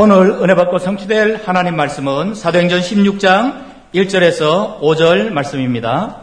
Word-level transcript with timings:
오늘 0.00 0.30
은혜 0.40 0.54
받고 0.54 0.78
성취될 0.78 1.40
하나님 1.44 1.74
말씀은 1.74 2.34
사도행전 2.36 2.82
16장 2.82 3.64
1절에서 3.92 4.78
5절 4.78 5.30
말씀입니다. 5.30 6.18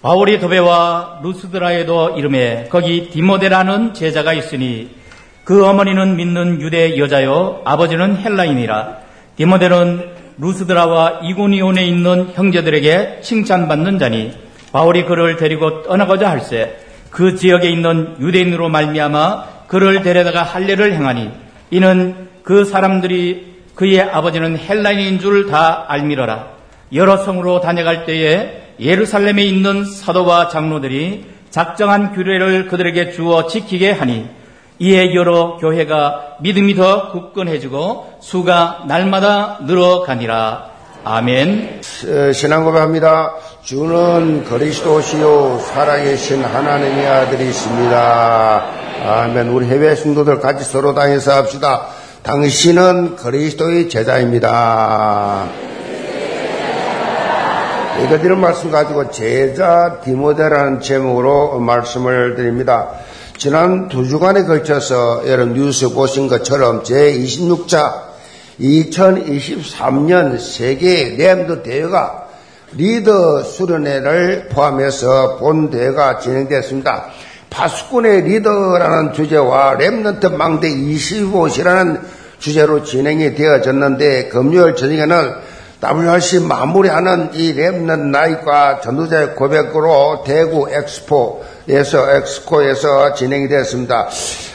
바울이 0.00 0.38
도배와 0.38 1.18
루스드라에도 1.24 2.10
이름에 2.10 2.68
거기 2.70 3.10
디모데라는 3.10 3.94
제자가 3.94 4.32
있으니 4.32 4.94
그 5.42 5.66
어머니는 5.66 6.14
믿는 6.14 6.60
유대 6.60 6.96
여자요 6.98 7.62
아버지는 7.64 8.16
헬라인이라 8.16 8.98
디모데는 9.34 10.10
루스드라와 10.38 11.22
이고니온에 11.24 11.84
있는 11.84 12.30
형제들에게 12.32 13.22
칭찬받는 13.22 13.98
자니 13.98 14.34
바울이 14.70 15.04
그를 15.04 15.36
데리고 15.36 15.82
떠나고자 15.82 16.30
할세 16.30 16.78
그 17.10 17.34
지역에 17.34 17.70
있는 17.70 18.14
유대인으로 18.20 18.68
말미암아 18.68 19.66
그를 19.66 20.02
데려다가 20.02 20.44
할례를 20.44 20.92
행하니 20.92 21.48
이는 21.72 22.27
그 22.48 22.64
사람들이 22.64 23.58
그의 23.74 24.00
아버지는 24.00 24.56
헬라인인 24.56 25.20
줄 25.20 25.50
다 25.50 25.84
알미러라 25.86 26.46
여러 26.94 27.18
성으로 27.18 27.60
다녀갈 27.60 28.06
때에 28.06 28.72
예루살렘에 28.80 29.42
있는 29.44 29.84
사도와 29.84 30.48
장로들이 30.48 31.26
작정한 31.50 32.14
규례를 32.14 32.68
그들에게 32.68 33.10
주어 33.10 33.46
지키게 33.48 33.90
하니 33.90 34.30
이에 34.78 35.14
여러 35.14 35.58
교회가 35.58 36.38
믿음이 36.40 36.74
더 36.74 37.10
굳건해지고 37.12 38.18
수가 38.22 38.84
날마다 38.88 39.58
늘어가니라. 39.66 40.70
아멘. 41.04 41.82
신앙 42.32 42.64
고백합니다. 42.64 43.34
주는 43.62 44.44
그리스도시요 44.44 45.58
살아계신 45.58 46.42
하나님의 46.44 47.06
아들이십니다. 47.06 48.64
아멘. 49.04 49.48
우리 49.50 49.66
해외 49.66 49.94
성도들 49.94 50.40
같이 50.40 50.64
서로 50.64 50.94
다해서 50.94 51.32
합시다. 51.34 51.97
당신은 52.28 53.16
그리스도의 53.16 53.88
제자입니다. 53.88 55.48
드린 58.20 58.38
말씀 58.38 58.70
가지고 58.70 59.10
제자 59.10 60.02
디모데라는 60.04 60.82
제목으로 60.82 61.58
말씀을 61.58 62.36
드립니다. 62.36 62.90
지난 63.38 63.88
두 63.88 64.06
주간에 64.06 64.44
걸쳐서 64.44 65.26
여러분 65.26 65.54
뉴스 65.54 65.94
보신 65.94 66.28
것처럼 66.28 66.82
제26차 66.82 67.94
2023년 68.60 70.38
세계 70.38 71.16
램드 71.16 71.62
대회가 71.62 72.28
리더 72.76 73.42
수련회를 73.42 74.50
포함해서 74.50 75.38
본 75.38 75.70
대회가 75.70 76.18
진행됐습니다. 76.18 77.06
파수꾼의 77.48 78.24
리더라는 78.24 79.14
주제와 79.14 79.78
Remnant 79.78 80.34
망대 80.34 80.68
25시라는 80.68 82.17
주제로 82.38 82.84
진행이 82.84 83.34
되어졌는데 83.34 84.28
금요일 84.28 84.74
저녁에는 84.76 85.58
WRC 85.80 86.40
마무리하는 86.40 87.30
이 87.34 87.54
랩넌 87.54 88.10
나이과 88.10 88.80
전도자의 88.80 89.36
고백으로 89.36 90.24
대구 90.26 90.68
엑스포에서 90.68 92.10
엑스코에서 92.16 93.14
진행이 93.14 93.46
되었습니다. 93.46 94.08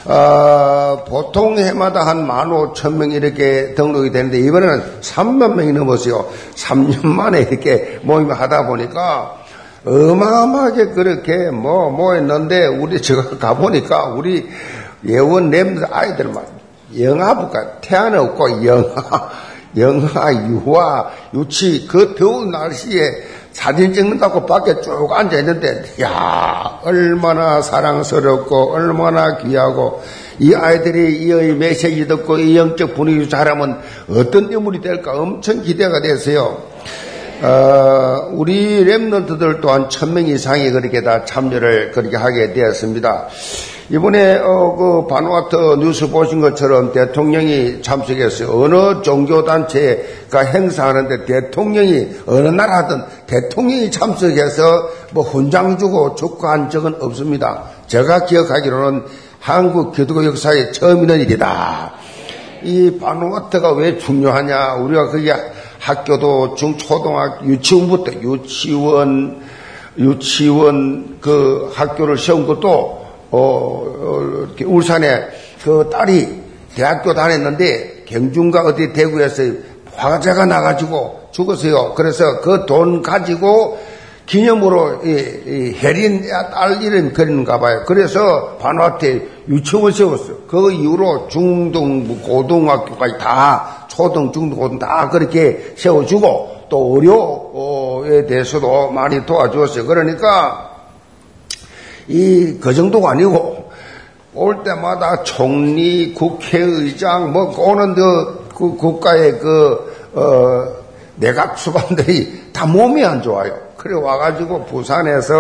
어, 0.06 1.06
보통 1.08 1.58
해마다 1.58 2.06
한 2.06 2.28
15,000명 2.28 3.14
이렇게 3.14 3.74
등록이 3.74 4.12
되는데 4.12 4.38
이번에는 4.40 4.84
3만 5.00 5.56
명이 5.56 5.72
넘었어요. 5.72 6.30
3년 6.56 7.08
만에 7.08 7.44
이렇게 7.44 8.00
모임을 8.02 8.38
하다 8.38 8.68
보니까 8.68 9.38
어마어마하게 9.86 10.88
그렇게 10.88 11.52
뭐 11.52 11.90
모였는데 11.90 12.68
우리 12.68 13.02
제가 13.02 13.38
가보니까 13.38 14.08
우리 14.08 14.50
예원 15.06 15.52
랩 15.52 15.78
아이들만 15.90 16.63
영아부가 17.00 17.80
태어났고 17.82 18.66
영아 18.66 19.32
영아, 19.76 20.34
유아, 20.50 21.10
유치, 21.34 21.88
그 21.90 22.14
더운 22.16 22.52
날씨에 22.52 23.02
사진 23.52 23.92
찍는다고 23.94 24.46
밖에 24.46 24.80
쭉 24.82 25.12
앉아 25.12 25.40
있는데, 25.40 25.84
야 26.02 26.80
얼마나 26.84 27.62
사랑스럽고, 27.62 28.72
얼마나 28.74 29.38
귀하고, 29.38 30.04
이 30.40 30.54
아이들이 30.54 31.24
이 31.28 31.34
메시지 31.54 32.08
듣고 32.08 32.38
이 32.38 32.56
영적 32.56 32.96
분위기 32.96 33.28
잘하면 33.28 33.80
어떤 34.10 34.52
인물이 34.52 34.82
될까 34.82 35.14
엄청 35.14 35.64
기대가 35.64 36.02
됐어요. 36.02 36.62
어, 37.42 38.30
우리 38.32 38.86
랩런트들 38.86 39.60
또한 39.62 39.90
천 39.90 40.14
명 40.14 40.28
이상이 40.28 40.70
그렇게 40.72 41.02
다 41.02 41.26
참여를 41.26 41.92
그렇게 41.92 42.16
하게 42.16 42.54
되었습니다. 42.54 43.28
이번에 43.90 44.38
어, 44.38 44.76
그 44.76 45.08
바누아트 45.08 45.56
뉴스 45.80 46.10
보신 46.10 46.40
것처럼 46.40 46.94
대통령이 46.94 47.82
참석했어요. 47.82 48.50
어느 48.50 49.02
종교 49.02 49.44
단체가 49.44 50.40
행사하는데 50.40 51.26
대통령이 51.26 52.08
어느 52.26 52.48
나라든 52.48 53.02
대통령이 53.28 53.92
참석해서 53.92 54.90
뭐 55.12 55.24
훈장 55.24 55.78
주고 55.78 56.16
축하한 56.16 56.70
적은 56.70 56.96
없습니다. 57.02 57.64
제가 57.88 58.26
기억하기로는 58.26 59.04
한국 59.40 59.94
기독교 59.94 60.24
역사에 60.24 60.72
처음 60.72 61.02
있는 61.02 61.20
일이다. 61.20 61.92
이 62.64 62.98
바누아트가 62.98 63.74
왜 63.74 63.98
중요하냐? 63.98 64.76
우리가 64.76 65.10
그게 65.10 65.34
학교도 65.80 66.56
중초등학교 66.56 67.46
유치원부터 67.46 68.14
유치원 68.22 69.42
유치원 69.98 71.18
그 71.20 71.70
학교를 71.74 72.18
세운 72.18 72.48
것도 72.48 73.03
어, 73.34 73.38
어, 73.38 74.48
울산에 74.66 75.28
그 75.64 75.90
딸이 75.92 76.42
대학교 76.76 77.14
다녔는데 77.16 78.04
경중과 78.06 78.62
어디 78.62 78.94
대구에서 78.94 79.44
화재가 79.96 80.46
나가지고 80.46 81.30
죽었어요. 81.32 81.94
그래서 81.96 82.42
그 82.42 82.66
돈 82.68 83.02
가지고 83.02 83.80
기념으로 84.28 85.02
이, 85.04 85.10
이 85.10 85.76
혜린 85.80 86.24
딸 86.52 86.82
이름 86.82 87.12
그리는가 87.12 87.60
봐요. 87.60 87.84
그래서 87.86 88.58
반화태 88.58 89.22
유치원을 89.50 89.92
세웠어요. 89.92 90.38
그 90.48 90.72
이후로 90.72 91.28
중등, 91.28 92.22
고등학교까지 92.22 93.18
다 93.20 93.88
초등, 93.90 94.32
중등, 94.32 94.58
고등 94.58 94.80
다 94.80 95.10
그렇게 95.10 95.74
세워주고 95.76 96.68
또 96.70 96.96
의료에 96.96 98.26
대해서도 98.28 98.92
많이 98.92 99.26
도와주었어요. 99.26 99.86
그러니까 99.86 100.73
이, 102.08 102.58
그 102.60 102.74
정도가 102.74 103.12
아니고, 103.12 103.72
올 104.34 104.64
때마다 104.64 105.24
총리, 105.24 106.14
국회의장, 106.14 107.32
뭐, 107.32 107.54
오는 107.58 107.94
그, 107.94 108.50
그 108.56 108.76
국가의 108.76 109.40
그, 109.40 109.94
어, 110.14 110.84
내각 111.16 111.58
수반들이 111.58 112.50
다 112.52 112.66
몸이 112.66 113.04
안 113.06 113.22
좋아요. 113.22 113.56
그래 113.78 113.96
와가지고 113.96 114.66
부산에서, 114.66 115.34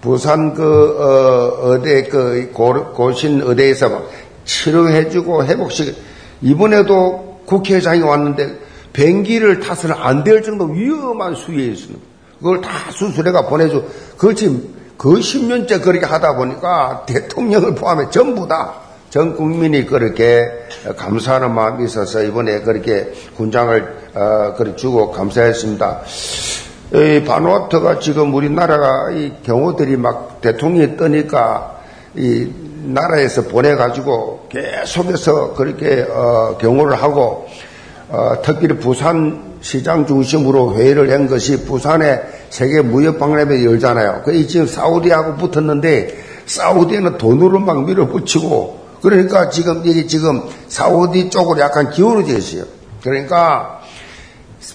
부산 0.00 0.54
그, 0.54 0.62
어, 0.98 1.70
어대, 1.70 2.04
그, 2.04 2.50
고, 2.52 2.72
고신 2.92 3.40
의대에서 3.42 3.88
막 3.88 4.08
치료해주고 4.44 5.44
회복시켜. 5.44 5.92
이번에도 6.42 7.40
국회의장이 7.46 8.00
왔는데, 8.00 8.58
변기를 8.92 9.60
타서는 9.60 9.96
안 9.98 10.24
될 10.24 10.42
정도 10.42 10.66
위험한 10.66 11.34
수위에 11.34 11.66
있습니다. 11.66 12.00
그걸 12.38 12.60
다 12.60 12.70
수술해가 12.90 13.46
보내줘. 13.46 13.82
그렇지, 14.16 14.70
그 14.96 15.14
10년째 15.14 15.82
그렇게 15.82 16.06
하다 16.06 16.36
보니까 16.36 17.04
대통령을 17.06 17.74
포함해 17.74 18.10
전부 18.10 18.46
다 18.48 18.84
전 19.14 19.36
국민이 19.36 19.86
그렇게 19.86 20.44
감사하는 20.96 21.54
마음이 21.54 21.84
있어서 21.84 22.24
이번에 22.24 22.62
그렇게 22.62 23.12
군장을 23.36 23.96
어, 24.12 24.54
그렇게 24.56 24.74
주고 24.74 25.12
감사했습니다. 25.12 26.00
이 26.94 27.22
바누아트가 27.24 28.00
지금 28.00 28.34
우리나라가 28.34 29.12
이 29.12 29.34
경호들이 29.44 29.96
막 29.98 30.40
대통령이 30.40 30.96
뜨니까 30.96 31.76
이 32.16 32.50
나라에서 32.86 33.42
보내가지고 33.42 34.48
계속해서 34.48 35.54
그렇게 35.54 36.04
어, 36.10 36.58
경호를 36.60 37.00
하고 37.00 37.46
어, 38.08 38.42
특별히 38.42 38.78
부산 38.78 39.53
시장 39.64 40.06
중심으로 40.06 40.76
회의를 40.76 41.10
한 41.10 41.26
것이 41.26 41.64
부산에 41.64 42.20
세계 42.50 42.82
무역 42.82 43.18
박람회 43.18 43.64
열잖아요. 43.64 44.20
그 44.22 44.46
지금 44.46 44.66
사우디하고 44.66 45.36
붙었는데 45.36 46.22
사우디는 46.44 47.16
돈으로 47.16 47.60
막 47.60 47.86
밀어붙이고 47.86 48.84
그러니까 49.00 49.48
지금 49.48 49.80
이게 49.86 50.06
지금 50.06 50.42
사우디 50.68 51.30
쪽으로 51.30 51.60
약간 51.60 51.88
기울어져 51.88 52.36
있어요. 52.36 52.64
그러니까 53.02 53.80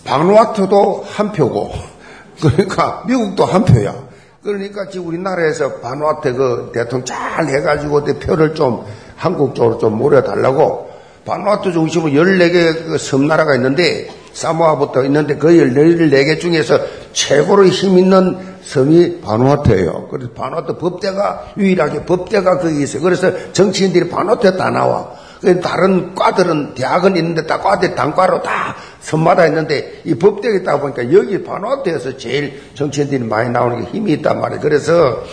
바누아트도 0.05 1.05
한 1.07 1.33
표고 1.33 1.71
그러니까 2.41 3.03
미국도 3.05 3.45
한 3.45 3.65
표야. 3.65 3.93
그러니까 4.41 4.89
지금 4.89 5.05
우리나라에서 5.09 5.73
바누아트 5.81 6.33
그 6.33 6.71
대통령 6.73 7.05
잘 7.05 7.47
해가지고 7.47 8.05
표를 8.05 8.55
좀 8.55 8.83
한국 9.15 9.53
쪽으로 9.53 9.77
좀 9.77 9.99
몰아달라고 9.99 10.89
바누아트 11.25 11.73
중심으로 11.73 12.11
14개 12.13 12.87
그 12.87 12.97
섬나라가 12.97 13.53
있는데 13.53 14.17
사모아부터 14.33 15.03
있는데 15.05 15.35
그 15.35 15.49
14개 15.49 16.39
중에서 16.39 16.79
최고로 17.13 17.65
힘 17.67 17.97
있는 17.97 18.37
섬이 18.63 19.21
바누아트예요. 19.21 20.07
그래서 20.09 20.31
바누아트 20.31 20.77
법대가 20.77 21.53
유일하게 21.57 22.05
법대가 22.05 22.59
거기 22.59 22.83
있어요. 22.83 23.01
그래서 23.01 23.31
정치인들이 23.53 24.09
바누아트에 24.09 24.57
다 24.57 24.69
나와. 24.69 25.11
그 25.41 25.61
다른 25.61 26.13
과들은 26.15 26.75
대학은 26.75 27.15
있는데 27.15 27.47
다 27.47 27.59
과들 27.59 27.95
단과로 27.95 28.41
다 28.41 28.75
선마다 28.99 29.45
있는데 29.47 30.01
이 30.03 30.15
법대에 30.15 30.57
있다 30.57 30.81
보니까 30.81 31.13
여기 31.13 31.43
반화돼서 31.43 32.17
제일 32.17 32.61
정치인들이 32.75 33.23
많이 33.23 33.49
나오는 33.49 33.85
게 33.85 33.91
힘이 33.91 34.13
있단 34.13 34.39
말이에요. 34.39 34.61
그래서 34.61 35.23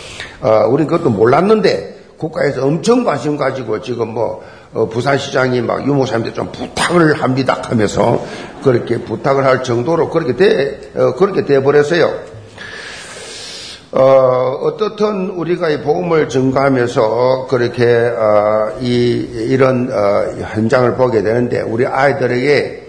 어, 0.41 0.65
우리 0.69 0.85
그것도 0.85 1.09
몰랐는데 1.09 1.97
국가에서 2.17 2.65
엄청 2.65 3.03
관심 3.03 3.37
가지고 3.37 3.81
지금 3.81 4.13
뭐 4.13 4.43
어, 4.73 4.87
부산시장이 4.87 5.61
막 5.61 5.85
유목사님들 5.85 6.33
좀 6.33 6.51
부탁을 6.51 7.21
합니다 7.21 7.61
하면서 7.65 8.23
그렇게 8.63 8.97
부탁을 8.97 9.45
할 9.45 9.63
정도로 9.63 10.09
그렇게 10.09 10.35
돼 10.35 10.91
어, 10.95 11.13
그렇게 11.13 11.45
돼 11.45 11.61
버렸어요. 11.61 12.37
어, 13.91 14.01
어떻든 14.63 15.29
우리가 15.29 15.69
이 15.69 15.81
복음을 15.81 16.27
증가하면서 16.27 17.47
그렇게 17.49 17.85
어, 17.85 18.77
이 18.81 19.47
이런 19.49 19.89
어, 19.91 20.45
현장을 20.53 20.95
보게 20.95 21.23
되는데 21.23 21.61
우리 21.61 21.85
아이들에게 21.85 22.87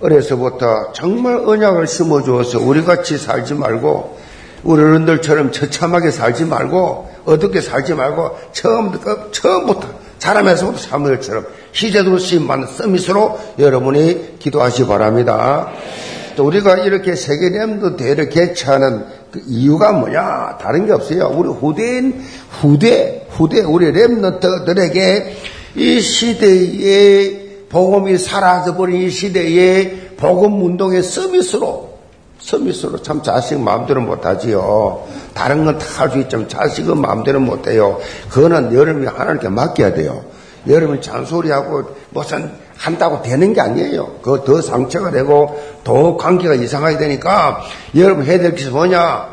어려서부터 0.00 0.92
정말 0.92 1.36
언약을 1.36 1.86
심어 1.86 2.22
주어서 2.22 2.60
우리 2.60 2.84
같이 2.84 3.16
살지 3.16 3.54
말고 3.54 4.18
우리 4.64 4.82
어른들처럼 4.82 5.50
처참하게 5.50 6.10
살지 6.10 6.44
말고 6.44 7.10
어둡게 7.24 7.62
살지 7.62 7.94
말고 7.94 8.38
처음부터 8.52 9.30
처음부터 9.30 10.03
자라면서부터 10.24 10.78
사무엘처럼 10.78 11.46
시제도 11.72 12.18
쓰임 12.18 12.46
받는 12.46 12.66
서밋으로 12.66 13.38
여러분이 13.58 14.38
기도하시 14.38 14.84
기 14.84 14.88
바랍니다. 14.88 15.70
또 16.34 16.46
우리가 16.46 16.78
이렇게 16.78 17.14
세계렘도 17.14 17.96
대를 17.96 18.30
개최하는 18.30 19.04
그 19.30 19.42
이유가 19.46 19.92
뭐냐? 19.92 20.56
다른 20.58 20.86
게 20.86 20.92
없어요. 20.92 21.30
우리 21.34 21.50
후대인, 21.50 22.24
후대, 22.48 23.26
후대, 23.28 23.60
우리 23.60 23.92
렘너트들에게 23.92 25.36
이 25.76 26.00
시대에 26.00 27.66
복음이 27.68 28.16
사라져버린 28.16 29.02
이 29.02 29.10
시대에 29.10 30.14
복음 30.16 30.64
운동의 30.64 31.02
서밋으로, 31.02 31.93
서밋으로 32.44 33.00
참 33.02 33.22
자식 33.22 33.58
마음대로 33.58 34.02
못하지요. 34.02 35.06
다른 35.32 35.64
건 35.64 35.78
다 35.78 35.86
할 35.98 36.10
수 36.10 36.18
있지만 36.18 36.46
자식은 36.48 36.98
마음대로 36.98 37.40
못해요. 37.40 37.98
그거는 38.28 38.74
여러분이 38.74 39.06
하나님께 39.06 39.48
맡겨야 39.48 39.94
돼요. 39.94 40.22
여러분 40.68 41.00
잔소리하고 41.00 41.84
무슨 42.10 42.50
한다고 42.76 43.22
되는 43.22 43.52
게 43.54 43.60
아니에요. 43.60 44.18
그거 44.22 44.44
더 44.44 44.60
상처가 44.60 45.10
되고 45.10 45.58
더 45.84 46.16
관계가 46.16 46.54
이상하게 46.54 46.98
되니까 46.98 47.62
여러분 47.96 48.24
해야 48.24 48.38
될 48.38 48.50
것이 48.52 48.68
뭐냐? 48.68 49.28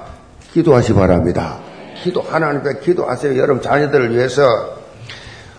기도하시 0.53 0.89
기 0.89 0.93
바랍니다. 0.93 1.57
기도 2.03 2.21
하나님께 2.21 2.79
기도하세요. 2.79 3.37
여러분 3.37 3.61
자녀들을 3.61 4.15
위해서 4.15 4.41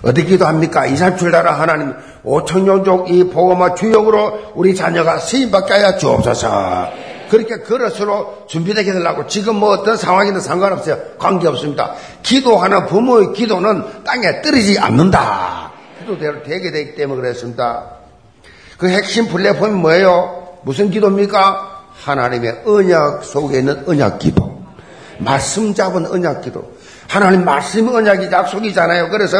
어떻게 0.02 0.25
기도합니까? 0.25 0.87
이산출 0.87 1.31
나라 1.31 1.52
하나님 1.52 1.94
5천년족 2.25 3.10
이 3.10 3.25
보호마 3.28 3.75
주역으로 3.75 4.52
우리 4.54 4.75
자녀가 4.75 5.19
쓰임받게 5.19 5.72
하여 5.72 5.96
주옵소서. 5.99 7.12
그렇게 7.32 7.56
그릇으로 7.62 8.44
준비되게 8.46 8.90
해달라고 8.90 9.26
지금 9.26 9.56
뭐 9.56 9.70
어떤 9.70 9.96
상황이든 9.96 10.43
상관없어요. 10.43 10.99
관계없습니다. 11.19 11.94
기도하는 12.23 12.84
부모의 12.84 13.32
기도는 13.32 14.05
땅에 14.05 14.43
떨어지지 14.43 14.79
않는다. 14.79 15.73
기도대로 15.99 16.43
되게 16.43 16.70
되기 16.70 16.94
때문에 16.94 17.23
그랬습니다. 17.23 17.84
그 18.76 18.87
핵심 18.90 19.29
플랫폼이 19.29 19.73
뭐예요? 19.73 20.58
무슨 20.62 20.90
기도입니까? 20.90 21.84
하나님의 22.05 22.64
언약 22.67 23.25
속에 23.25 23.61
있는 23.61 23.82
언약 23.88 24.19
기도. 24.19 24.62
말씀 25.17 25.73
잡은 25.73 26.05
언약 26.05 26.43
기도. 26.43 26.70
하나님 27.08 27.46
말씀 27.46 27.88
언약이 27.88 28.31
약속이잖아요. 28.31 29.08
그래서 29.08 29.38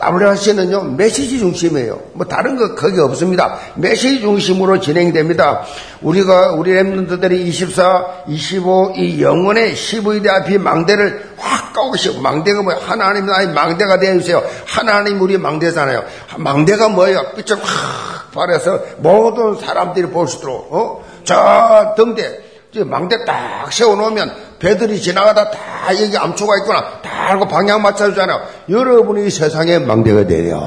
WRC는요, 0.00 0.96
메시지 0.96 1.38
중심이에요. 1.38 2.00
뭐 2.14 2.26
다른 2.26 2.56
거 2.56 2.74
거기 2.74 2.98
없습니다. 3.00 3.58
메시지 3.76 4.20
중심으로 4.20 4.80
진행됩니다. 4.80 5.62
우리가, 6.00 6.52
우리 6.52 6.72
랩런들이 6.72 7.46
24, 7.46 8.24
25, 8.28 8.94
이 8.96 9.22
영혼의 9.22 9.74
15대 9.74 10.28
앞이 10.28 10.58
망대를 10.58 11.34
확 11.36 11.72
까고시고, 11.74 12.20
망대가 12.20 12.62
뭐야? 12.62 12.78
하나님 12.80 13.26
나의 13.26 13.48
망대가 13.48 13.98
되어주세요. 13.98 14.42
하나님 14.66 15.20
우리 15.20 15.36
망대잖아요. 15.36 16.02
망대가 16.38 16.88
뭐예요? 16.88 17.22
빛을 17.36 17.58
확 17.62 18.30
발해서 18.32 18.80
모든 18.98 19.56
사람들이 19.64 20.06
볼 20.06 20.26
수 20.26 20.38
있도록, 20.38 20.72
어? 20.72 21.04
저 21.24 21.94
등대, 21.96 22.49
망대 22.78 23.24
딱 23.24 23.72
세워놓으면 23.72 24.32
배들이 24.58 25.00
지나가다 25.00 25.50
다 25.50 25.58
여기 26.00 26.16
암초가 26.16 26.58
있구나. 26.58 27.00
다 27.02 27.10
알고 27.30 27.48
방향 27.48 27.82
맞춰주잖아요. 27.82 28.40
여러분이 28.68 29.30
세상의 29.30 29.80
망대가 29.80 30.26
되려. 30.26 30.60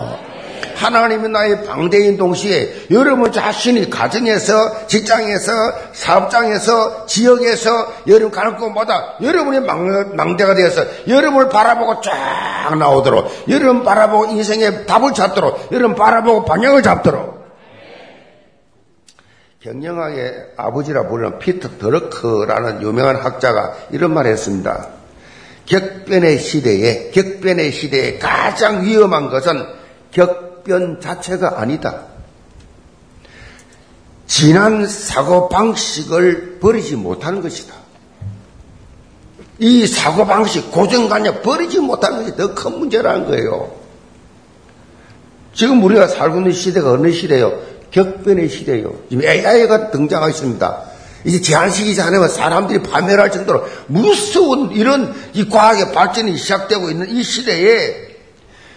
하나님은 0.75 1.31
나의 1.31 1.63
방대인 1.63 2.17
동시에 2.17 2.87
여러분 2.91 3.31
자신이 3.31 3.89
가정에서, 3.89 4.87
직장에서, 4.87 5.51
사업장에서, 5.93 7.05
지역에서, 7.05 7.93
여러분 8.07 8.31
가는 8.31 8.57
곳마다 8.57 9.13
여러분이 9.21 9.61
망대가 9.61 10.55
되어서 10.55 10.83
여러분을 11.07 11.47
바라보고 11.49 12.01
쫙 12.01 12.75
나오도록, 12.77 13.45
여러분 13.49 13.83
바라보고 13.83 14.25
인생의 14.25 14.85
답을 14.85 15.13
찾도록, 15.13 15.69
여러분 15.71 15.95
바라보고 15.95 16.43
방향을 16.43 16.81
잡도록, 16.83 17.32
경영학의 19.63 20.47
아버지라 20.57 21.07
부르는 21.07 21.39
피터 21.39 21.77
드러크라는 21.77 22.81
유명한 22.81 23.15
학자가 23.15 23.73
이런 23.91 24.13
말을 24.13 24.31
했습니다. 24.31 24.89
격변의 25.65 26.37
시대에, 26.39 27.11
격변의 27.11 27.71
시대에 27.71 28.17
가장 28.17 28.83
위험한 28.83 29.29
것은 29.29 29.65
격변 30.11 30.99
자체가 30.99 31.61
아니다. 31.61 32.07
지난 34.27 34.85
사고 34.85 35.47
방식을 35.47 36.59
버리지 36.59 36.97
못하는 36.97 37.41
것이다. 37.41 37.73
이 39.59 39.87
사고 39.87 40.25
방식, 40.25 40.71
고정관념 40.71 41.41
버리지 41.41 41.79
못하는 41.79 42.23
것이 42.23 42.35
더 42.35 42.53
큰 42.53 42.79
문제라는 42.79 43.27
거예요. 43.27 43.71
지금 45.53 45.81
우리가 45.83 46.07
살고 46.07 46.37
있는 46.37 46.51
시대가 46.51 46.91
어느 46.91 47.11
시대요? 47.11 47.72
격변의 47.93 48.49
시대요. 48.49 48.93
지금 49.09 49.23
AI가 49.23 49.91
등장하겠습니다. 49.91 50.83
이제 51.25 51.39
제한시키지 51.39 52.01
않으면 52.01 52.27
사람들이 52.27 52.83
파멸할 52.83 53.31
정도로 53.31 53.65
무서운 53.87 54.71
이런 54.71 55.13
이 55.33 55.47
과학의 55.47 55.93
발전이 55.93 56.35
시작되고 56.35 56.89
있는 56.89 57.09
이 57.09 57.23
시대에 57.23 58.13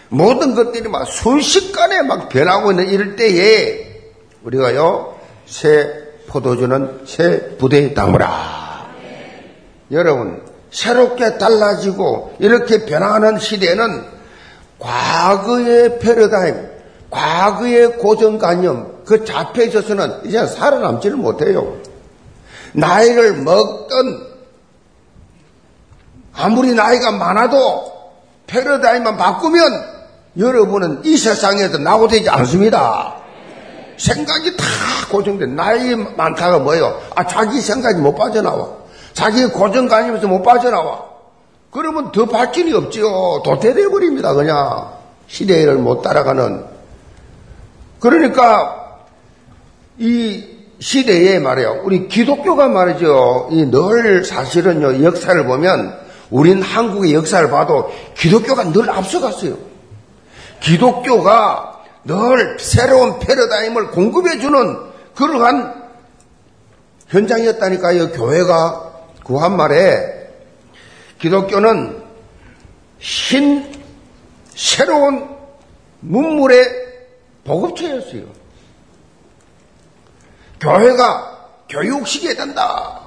모든 0.08 0.54
것들이 0.54 0.88
막 0.88 1.04
순식간에 1.06 2.02
막 2.02 2.28
변하고 2.28 2.70
있는 2.70 2.88
이럴 2.88 3.16
때에 3.16 3.96
우리가요, 4.44 5.18
새 5.46 5.90
포도주는 6.28 7.00
새 7.04 7.56
부대에 7.56 7.94
담으라. 7.94 8.86
여러분, 9.90 10.42
새롭게 10.70 11.38
달라지고 11.38 12.36
이렇게 12.38 12.84
변하는 12.84 13.38
시대는 13.38 14.04
과거의 14.78 15.98
패러다임, 15.98 16.68
과거의 17.10 17.96
고정관념, 17.96 18.95
그 19.06 19.24
잡혀 19.24 19.62
있어서는 19.62 20.26
이제 20.26 20.44
살아남지를 20.46 21.16
못해요. 21.16 21.76
나이를 22.72 23.34
먹던 23.34 24.26
아무리 26.34 26.74
나이가 26.74 27.12
많아도 27.12 27.92
패러다임만 28.48 29.16
바꾸면 29.16 29.96
여러분은 30.38 31.02
이 31.04 31.16
세상에도 31.16 31.78
나고 31.78 32.08
되지 32.08 32.28
않습니다. 32.28 33.14
생각이 33.96 34.56
다 34.56 34.64
고정돼. 35.10 35.46
나이 35.46 35.94
많다가 35.94 36.58
뭐예요? 36.58 37.00
아, 37.14 37.26
자기 37.26 37.60
생각이 37.60 38.00
못 38.00 38.14
빠져나와. 38.14 38.68
자기 39.14 39.46
고정관념에서 39.46 40.26
못 40.26 40.42
빠져나와. 40.42 41.04
그러면 41.70 42.12
더 42.12 42.26
발전이 42.26 42.72
없지요. 42.74 43.42
도태돼 43.44 43.88
버립니다. 43.88 44.34
그냥 44.34 44.90
시대를 45.28 45.76
못 45.76 46.02
따라가는. 46.02 46.64
그러니까 48.00 48.85
이 49.98 50.44
시대에 50.78 51.38
말이에요. 51.38 51.80
우리 51.84 52.08
기독교가 52.08 52.68
말이죠. 52.68 53.48
이 53.50 53.64
늘 53.70 54.24
사실은요, 54.24 55.04
역사를 55.04 55.42
보면 55.46 55.98
우린 56.30 56.60
한국의 56.60 57.14
역사를 57.14 57.48
봐도 57.50 57.90
기독교가 58.16 58.72
늘 58.72 58.90
앞서갔어요. 58.90 59.56
기독교가 60.60 61.82
늘 62.04 62.58
새로운 62.58 63.18
패러다임을 63.18 63.90
공급해주는 63.90 64.76
그러한 65.14 65.82
현장이었다니까요, 67.08 68.12
교회가. 68.12 68.92
그한 69.24 69.56
말에 69.56 70.28
기독교는 71.20 72.02
신, 73.00 73.72
새로운 74.54 75.28
문물의 76.00 76.64
보급처였어요. 77.44 78.22
교회가 80.60 81.36
교육시켜야 81.68 82.34
된다. 82.34 83.00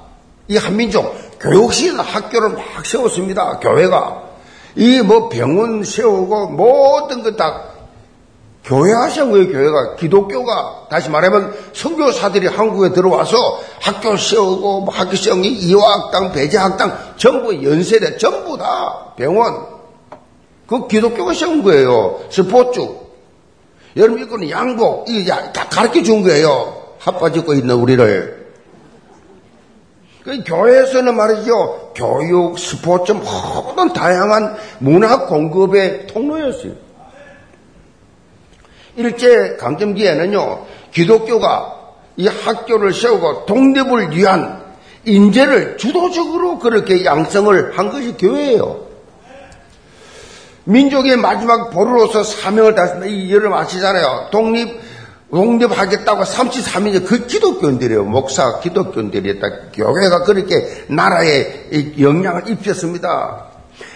이 0.48 0.58
한민족 0.58 1.39
교육시키는 1.39 2.00
학교를 2.00 2.50
막 2.50 2.86
세웠습니다. 2.86 3.60
교회가 3.60 4.24
이 4.75 5.01
뭐 5.01 5.29
병원 5.29 5.84
세우고 5.84 6.50
모든 6.50 7.24
것 7.24 7.36
다 7.38 7.63
교회 8.63 8.94
하신 8.94 9.32
거예요, 9.32 9.48
교회가. 9.48 9.96
기독교가. 9.96 10.88
다시 10.91 11.10
말하면 11.10 11.56
선교사들이 11.74 12.48
한국에 12.48 12.91
들어와서 12.94 13.36
학교 13.82 14.15
세우고, 14.15 14.82
뭐 14.82 14.94
학교 14.94 15.15
세우기, 15.15 15.48
이화학당, 15.50 16.34
배제학당, 16.34 17.13
전부 17.18 17.63
연세대, 17.63 18.18
전부 18.18 18.58
다 18.58 19.13
병원. 19.15 19.65
그 20.68 20.88
기독교가 20.88 21.34
세운 21.34 21.63
거예요. 21.63 22.20
스포츠. 22.29 22.82
여러분, 23.96 24.22
이거는 24.22 24.50
양복, 24.51 25.10
이게 25.10 25.32
다 25.32 25.68
가르쳐 25.70 26.03
준 26.03 26.22
거예요. 26.22 26.79
합가짓고 27.00 27.53
있는 27.53 27.75
우리를. 27.75 28.39
그 30.24 30.44
교회에서는 30.44 31.15
말이죠. 31.15 31.94
교육, 31.96 32.60
스포츠, 32.60 33.13
모든 33.13 33.94
다양한 33.94 34.56
문화 34.79 35.25
공급의 35.25 36.08
통로였어요. 36.08 36.74
일제 38.96 39.56
강점기에는요, 39.58 40.65
기독교가 40.91 41.79
이 42.18 42.27
학교를 42.27 42.94
세우고 42.94 43.46
독립을 43.46 44.15
위한 44.15 44.62
인재를 45.06 45.77
주도적으로 45.77 46.60
그렇게 46.60 47.06
양성을 47.06 47.77
한 47.77 47.89
것이 47.89 48.18
교회예요. 48.18 48.89
민족의 50.65 51.15
마지막 51.15 51.72
보루로서 51.72 52.24
사명을 52.24 52.75
다했습니다. 52.75 53.08
이 53.08 53.32
여러분 53.34 53.58
아시잖아요. 53.58 54.27
독립, 54.32 54.79
독립하겠다고 55.32 56.24
33년 56.24 57.06
그 57.06 57.28
기독교인들이에요. 57.28 58.04
목사 58.04 58.60
기독교인들이었다. 58.60 59.72
교회가 59.74 60.24
그렇게 60.24 60.86
나라에 60.88 61.94
영향을 62.00 62.50
입혔습니다. 62.50 63.46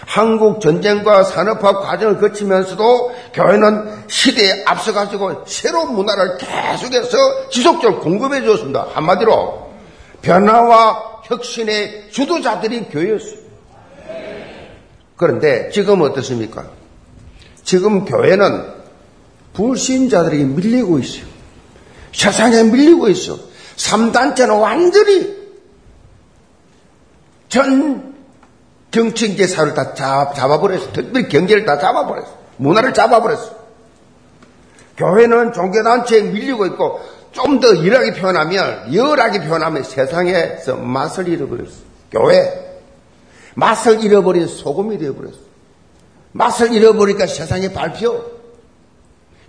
한국 0.06 0.62
전쟁과 0.62 1.24
산업화 1.24 1.80
과정을 1.80 2.20
거치면서도 2.20 3.16
교회는 3.34 4.04
시대에 4.08 4.64
앞서가지고 4.66 5.46
새로운 5.46 5.96
문화를 5.96 6.38
계속해서 6.38 7.50
지속적으로 7.50 8.00
공급해 8.00 8.44
주었습니다. 8.44 8.90
한마디로 8.94 9.72
변화와 10.22 11.22
혁신의 11.24 12.10
주도자들이 12.12 12.86
교회였어요. 12.90 13.44
그런데 15.16 15.70
지금 15.70 16.02
어떻습니까? 16.02 16.66
지금 17.64 18.06
교회는 18.06 18.83
불신자들에게 19.54 20.44
밀리고 20.44 21.00
있어요. 21.00 21.26
세상에 22.14 22.64
밀리고 22.64 23.10
있어. 23.10 23.38
3단체는 23.78 24.62
완전히 24.62 25.44
전 27.50 28.14
정치인계 28.92 29.48
사를 29.48 29.74
다 29.74 29.94
잡아버렸어. 29.94 30.92
특별히 30.94 31.28
경제를 31.28 31.66
다 31.66 31.80
잡아버렸어. 31.80 32.28
문화를 32.58 32.94
잡아버렸어. 32.94 33.64
교회는 34.98 35.54
종교단체에 35.54 36.22
밀리고 36.24 36.68
있고 36.68 37.00
좀더 37.32 37.74
일하게 37.74 38.14
표현하면 38.14 38.94
열하게 38.94 39.42
표현하면 39.42 39.84
세상에서 39.84 40.78
맛을 40.78 41.28
잃어버렸어. 41.28 41.72
교회 42.12 42.64
맛을 43.56 44.04
잃어버린 44.04 44.48
소금이 44.48 45.00
되어버렸어. 45.00 45.38
맛을 46.32 46.74
잃어버리니까 46.74 47.28
세상에 47.28 47.72
발표. 47.74 48.33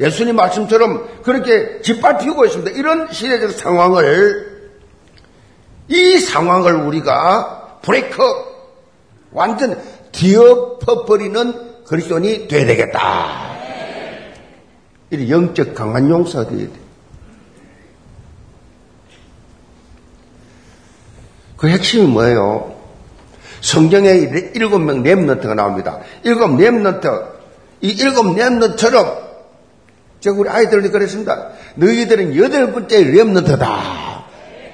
예수님 0.01 0.37
말씀처럼 0.37 1.23
그렇게 1.23 1.81
짓밟히고 1.83 2.45
있습니다. 2.47 2.73
이런 2.73 3.13
시대적 3.13 3.53
상황을 3.53 4.73
이 5.89 6.19
상황을 6.19 6.75
우리가 6.75 7.79
브레이크 7.83 8.23
완전 9.31 9.81
뒤엎어버리는 10.13 11.85
그리스도인이 11.85 12.49
돼야 12.49 12.67
되겠다. 12.67 13.55
이 15.11 15.31
영적 15.31 15.75
강한 15.75 16.09
용사가 16.09 16.49
되어야 16.49 16.67
돼. 16.67 16.73
그 21.57 21.69
핵심이 21.69 22.07
뭐예요? 22.07 22.75
성경에 23.61 24.11
일곱 24.55 24.81
명 24.81 25.03
Remnant가 25.03 25.55
나옵니다. 25.55 26.01
일곱 26.23 26.49
Remnant, 26.49 27.27
이 27.81 27.91
일곱 27.91 28.25
Remnant처럼 28.37 29.24
제가 30.25 30.37
우리 30.39 30.49
아이들도 30.49 30.91
그랬습니다. 30.91 31.51
너희들은 31.75 32.35
여덟 32.37 32.73
번째 32.73 33.05
Remnant다. 33.05 34.25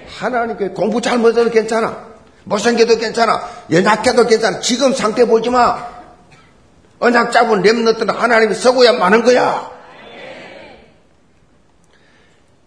하나님께 0.07 0.69
공부 0.69 1.01
잘 1.01 1.19
못해도 1.19 1.51
괜찮아. 1.51 2.07
못생겨도 2.45 2.99
괜찮아. 2.99 3.49
연약해도 3.69 4.29
괜찮아. 4.29 4.61
지금 4.61 4.93
상태 4.95 5.25
보지 5.25 5.51
마. 5.51 5.89
언약 7.01 7.33
잡은 7.33 7.63
렘너들은 7.63 8.11
하나님이 8.15 8.55
서고야 8.55 8.93
마는 8.93 9.25
거야. 9.25 9.69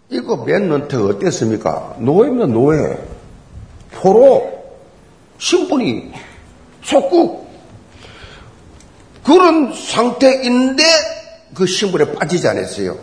이거 0.09 0.43
렘너트 0.45 1.09
어땠습니까? 1.09 1.95
노예입니다, 1.99 2.47
노예. 2.47 2.97
포로, 3.93 4.61
신분이, 5.37 6.11
속국. 6.83 7.47
그런 9.23 9.73
상태인데 9.73 11.22
그 11.53 11.65
신분에 11.65 12.13
빠지지 12.13 12.47
않았어요. 12.47 12.97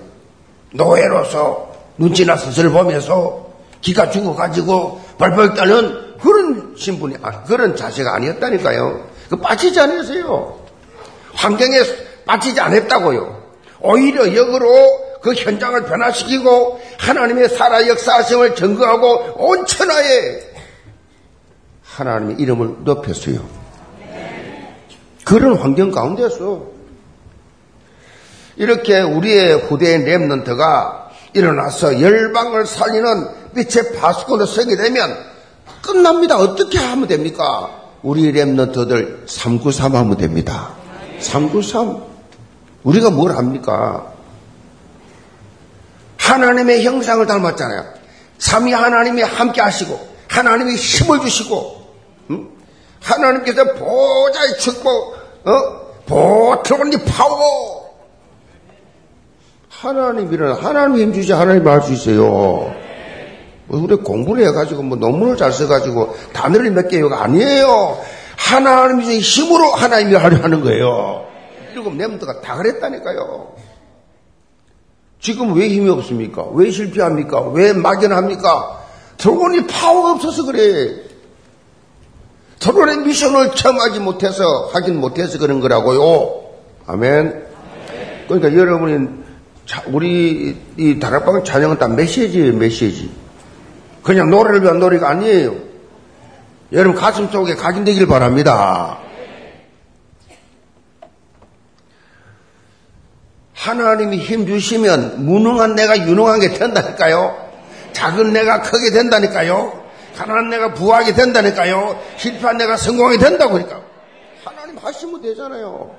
노예로서 0.73 1.73
눈치 1.99 2.25
나서을 2.25 2.71
보면서 2.71 3.51
기가 3.81 4.11
죽어가지고 4.11 5.01
벌벌 5.19 5.55
떠는 5.55 6.17
그런 6.21 6.75
신분이, 6.77 7.17
아, 7.23 7.43
그런 7.45 7.77
자세가 7.77 8.15
아니었다니까요. 8.15 9.09
그 9.31 9.37
빠지지 9.37 9.81
않으세요. 9.81 10.59
환경에 11.35 11.79
빠지지 12.27 12.61
않았다고요. 12.61 13.41
오히려 13.81 14.35
역으로 14.35 15.11
그 15.23 15.35
현장을 15.35 15.85
변화시키고 15.85 16.81
하나님의 16.99 17.49
살아 17.51 17.87
역사성을 17.87 18.55
증거하고 18.55 19.35
온 19.37 19.67
천하에 19.67 20.41
하나님의 21.83 22.37
이름을 22.39 22.77
높였어요. 22.81 23.41
그런 25.25 25.57
환경 25.57 25.91
가운데서 25.91 26.80
이렇게 28.61 29.01
우리의 29.01 29.55
후대의 29.55 30.01
랩런트가 30.01 31.09
일어나서 31.33 32.03
열방을 32.03 32.67
살리는 32.67 33.55
빛의 33.55 33.95
파수꾼을 33.99 34.47
서게 34.47 34.77
되면 34.77 35.17
끝납니다. 35.81 36.37
어떻게 36.37 36.77
하면 36.77 37.09
됩니까? 37.09 37.71
우리 38.03 38.31
랩너트들 38.31 39.27
393 39.27 39.97
하면 39.97 40.17
됩니다. 40.19 40.75
393. 41.21 42.03
우리가 42.83 43.09
뭘 43.09 43.35
합니까? 43.35 44.13
하나님의 46.19 46.85
형상을 46.85 47.27
닮았잖아요. 47.27 47.85
삼위 48.39 48.75
하나님이 48.75 49.23
함께 49.23 49.63
하시고, 49.63 49.99
하나님이 50.29 50.75
힘을 50.75 51.21
주시고, 51.21 51.95
응? 52.33 52.51
하나님께서 53.01 53.65
보좌의 53.73 54.59
축복, 54.59 55.17
어? 55.47 55.81
보트로니 56.05 57.05
파워. 57.07 57.80
하나님이란 59.81 60.53
하나님 60.59 60.99
힘 60.99 61.13
주지 61.15 61.33
하나님 61.33 61.67
할 61.67 61.81
수 61.81 61.93
있어요. 61.93 62.75
뭐 63.67 63.81
우리 63.81 63.97
공부를 63.97 64.47
해가지고 64.49 64.83
뭐 64.83 64.99
논문을 64.99 65.37
잘 65.37 65.53
써가지고 65.53 66.15
단어를 66.35 66.71
몇 66.71 66.89
개요가 66.89 67.23
아니에요. 67.25 67.99
하나님의 68.37 69.21
힘으로 69.21 69.73
하나님이 69.73 70.15
하려 70.17 70.43
하는 70.43 70.61
거예요. 70.61 71.25
일곱 71.73 71.97
렘드가 71.97 72.41
다 72.43 72.57
그랬다니까요. 72.57 73.55
지금 75.21 75.55
왜 75.55 75.69
힘이 75.69 75.89
없습니까? 75.91 76.45
왜 76.53 76.71
실패합니까? 76.71 77.41
왜 77.51 77.73
막연합니까? 77.73 78.81
드론이 79.17 79.67
파워가 79.67 80.13
없어서 80.13 80.45
그래. 80.45 80.95
드론의 82.59 82.99
미션을 82.99 83.53
처음하지 83.55 84.01
못해서 84.01 84.71
하긴 84.75 85.01
못해서 85.01 85.39
그런 85.39 85.61
거라고요. 85.61 86.43
아멘. 86.87 87.47
그러니까 88.29 88.55
여러분이 88.55 89.21
우리 89.87 90.57
이 90.77 90.99
다락방 90.99 91.45
찬양은 91.45 91.79
다 91.79 91.89
메시지예요, 91.89 92.55
메시지. 92.55 93.11
그냥 94.03 94.31
노래를 94.31 94.63
위한 94.63 94.79
노래가 94.79 95.11
아니에요. 95.11 95.57
여러분 96.73 96.95
가슴 97.01 97.29
속에 97.29 97.55
각인되길 97.55 98.07
바랍니다. 98.07 98.99
하나님이 103.55 104.19
힘 104.19 104.47
주시면 104.47 105.27
무능한 105.27 105.75
내가 105.75 105.99
유능하게 105.99 106.51
된다니까요. 106.51 107.51
작은 107.93 108.33
내가 108.33 108.63
크게 108.63 108.91
된다니까요. 108.91 109.81
가난한 110.17 110.49
내가 110.49 110.75
부하게 110.75 111.15
된다니까요. 111.15 112.01
실패한 112.17 112.57
내가 112.57 112.77
성공하게 112.77 113.19
된다고 113.19 113.53
그러니까. 113.53 113.83
하나님 114.45 114.79
하시면 114.79 115.21
되잖아요. 115.23 115.95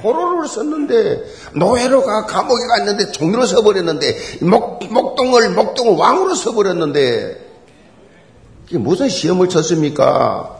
포로를 0.00 0.46
썼는데 0.48 1.24
노예로 1.54 2.02
가 2.02 2.26
감옥에 2.26 2.66
갔는데 2.66 3.12
종로로 3.12 3.46
서버렸는데 3.46 4.16
목, 4.42 4.84
목동을 4.92 5.50
목동을 5.50 5.96
왕으로 5.96 6.34
서버렸는데 6.34 7.36
이게 8.68 8.78
무슨 8.78 9.08
시험을 9.08 9.48
쳤습니까? 9.48 10.56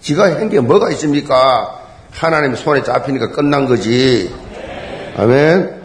지가 0.00 0.24
한 0.36 0.48
게 0.48 0.60
뭐가 0.60 0.90
있습니까? 0.92 1.80
하나님 2.10 2.54
손에 2.54 2.82
잡히니까 2.82 3.30
끝난 3.30 3.66
거지. 3.66 4.30
아멘. 5.16 5.82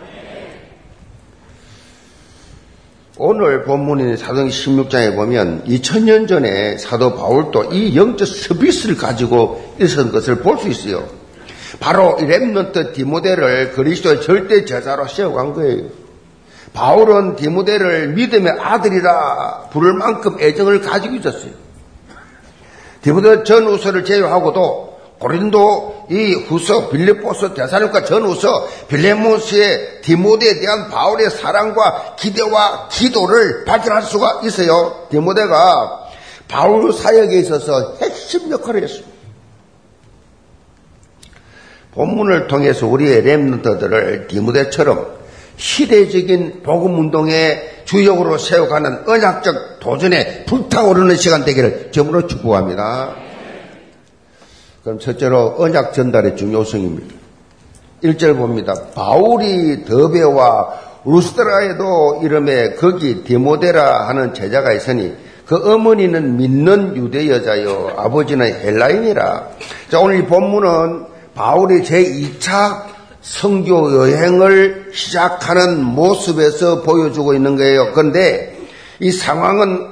오늘 3.20 3.64
본문인 3.64 4.16
사도행전 4.18 4.50
16장에 4.50 5.16
보면 5.16 5.64
2000년 5.66 6.28
전에 6.28 6.78
사도 6.78 7.16
바울도 7.16 7.74
이 7.74 7.96
영적 7.96 8.28
서비스를 8.28 8.96
가지고 8.96 9.76
있었던 9.82 10.12
것을 10.12 10.40
볼 10.40 10.58
수 10.60 10.68
있어요. 10.70 11.08
바로 11.80 12.18
이 12.20 12.24
Remnant 12.24 12.94
디모데를 12.94 13.74
그리스도의 13.74 14.22
절대 14.22 14.66
제자로 14.66 15.08
세워간 15.08 15.54
거예요. 15.54 15.84
바울은 16.74 17.36
디모데를 17.36 18.10
믿음의 18.10 18.60
아들이라 18.60 19.70
부를 19.72 19.94
만큼 19.94 20.38
애정을 20.40 20.82
가지고 20.82 21.16
있었어요. 21.16 21.52
디모데 23.02 23.44
전후서를 23.44 24.06
제외하고도 24.06 24.98
고린도 25.20 26.08
이 26.12 26.34
후서 26.48 26.90
빌립보서 26.90 27.54
데살로니가 27.54 28.06
전후서 28.06 28.68
빌레몬서에 28.88 30.02
디모데에 30.04 30.60
대한 30.60 30.90
바울의 30.90 31.32
사랑과 31.32 32.16
기대와 32.16 32.90
기도를 32.90 33.66
발견할 33.66 34.04
수가 34.04 34.42
있어요. 34.44 35.08
디모데가 35.10 36.08
바울 36.48 36.94
사역에 36.94 37.40
있어서 37.40 37.96
핵심 38.00 38.52
역할을 38.52 38.84
했습니다. 38.84 39.17
본문을 41.98 42.48
통해서 42.48 42.86
우리의 42.86 43.24
렘넌트들을 43.24 44.28
디모데처럼 44.28 45.18
시대적인 45.58 46.62
복음 46.62 47.00
운동의 47.00 47.82
주역으로 47.86 48.38
세워가는 48.38 49.08
언약적 49.08 49.80
도전에 49.80 50.46
불타오르는 50.46 51.16
시간 51.16 51.44
되기를 51.44 51.92
점으로 51.92 52.28
축복합니다. 52.28 53.16
그럼 54.84 55.00
첫째로 55.00 55.56
언약 55.58 55.94
전달의 55.94 56.38
중요성입니다. 56.38 57.16
1절 58.04 58.38
봅니다. 58.38 58.76
바울이 58.94 59.84
더베와 59.86 60.74
루스드라에도 61.04 62.22
이름에 62.24 62.76
거기 62.76 63.24
디모데라 63.24 64.08
하는 64.08 64.36
제자가 64.36 64.72
있으니 64.74 65.16
그 65.48 65.74
어머니는 65.74 66.38
믿는 66.38 66.96
유대 66.98 67.28
여자요 67.30 67.94
아버지는 67.98 68.46
헬라인이라. 68.46 69.48
자 69.90 70.00
오늘 70.00 70.20
이 70.20 70.26
본문은 70.26 71.07
바울이 71.38 71.84
제2차 71.84 72.86
성교 73.22 73.96
여행을 73.96 74.90
시작하는 74.92 75.84
모습에서 75.84 76.82
보여주고 76.82 77.36
있는 77.36 77.56
거예요. 77.56 77.92
그런데 77.94 78.58
이 79.00 79.12
상황은 79.12 79.88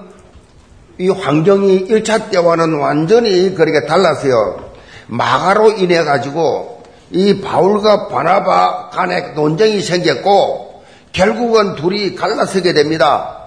이 0.97 1.09
환경이 1.09 1.87
1차 1.87 2.31
때와는 2.31 2.79
완전히 2.79 3.53
그렇게 3.53 3.85
달랐어요. 3.85 4.71
마가로 5.05 5.73
인해 5.73 6.03
가지고 6.03 6.81
이 7.11 7.41
바울과 7.41 8.07
바나바 8.07 8.89
간에 8.89 9.33
논쟁이 9.35 9.81
생겼고 9.81 10.83
결국은 11.11 11.75
둘이 11.75 12.15
갈라서게 12.15 12.73
됩니다. 12.73 13.37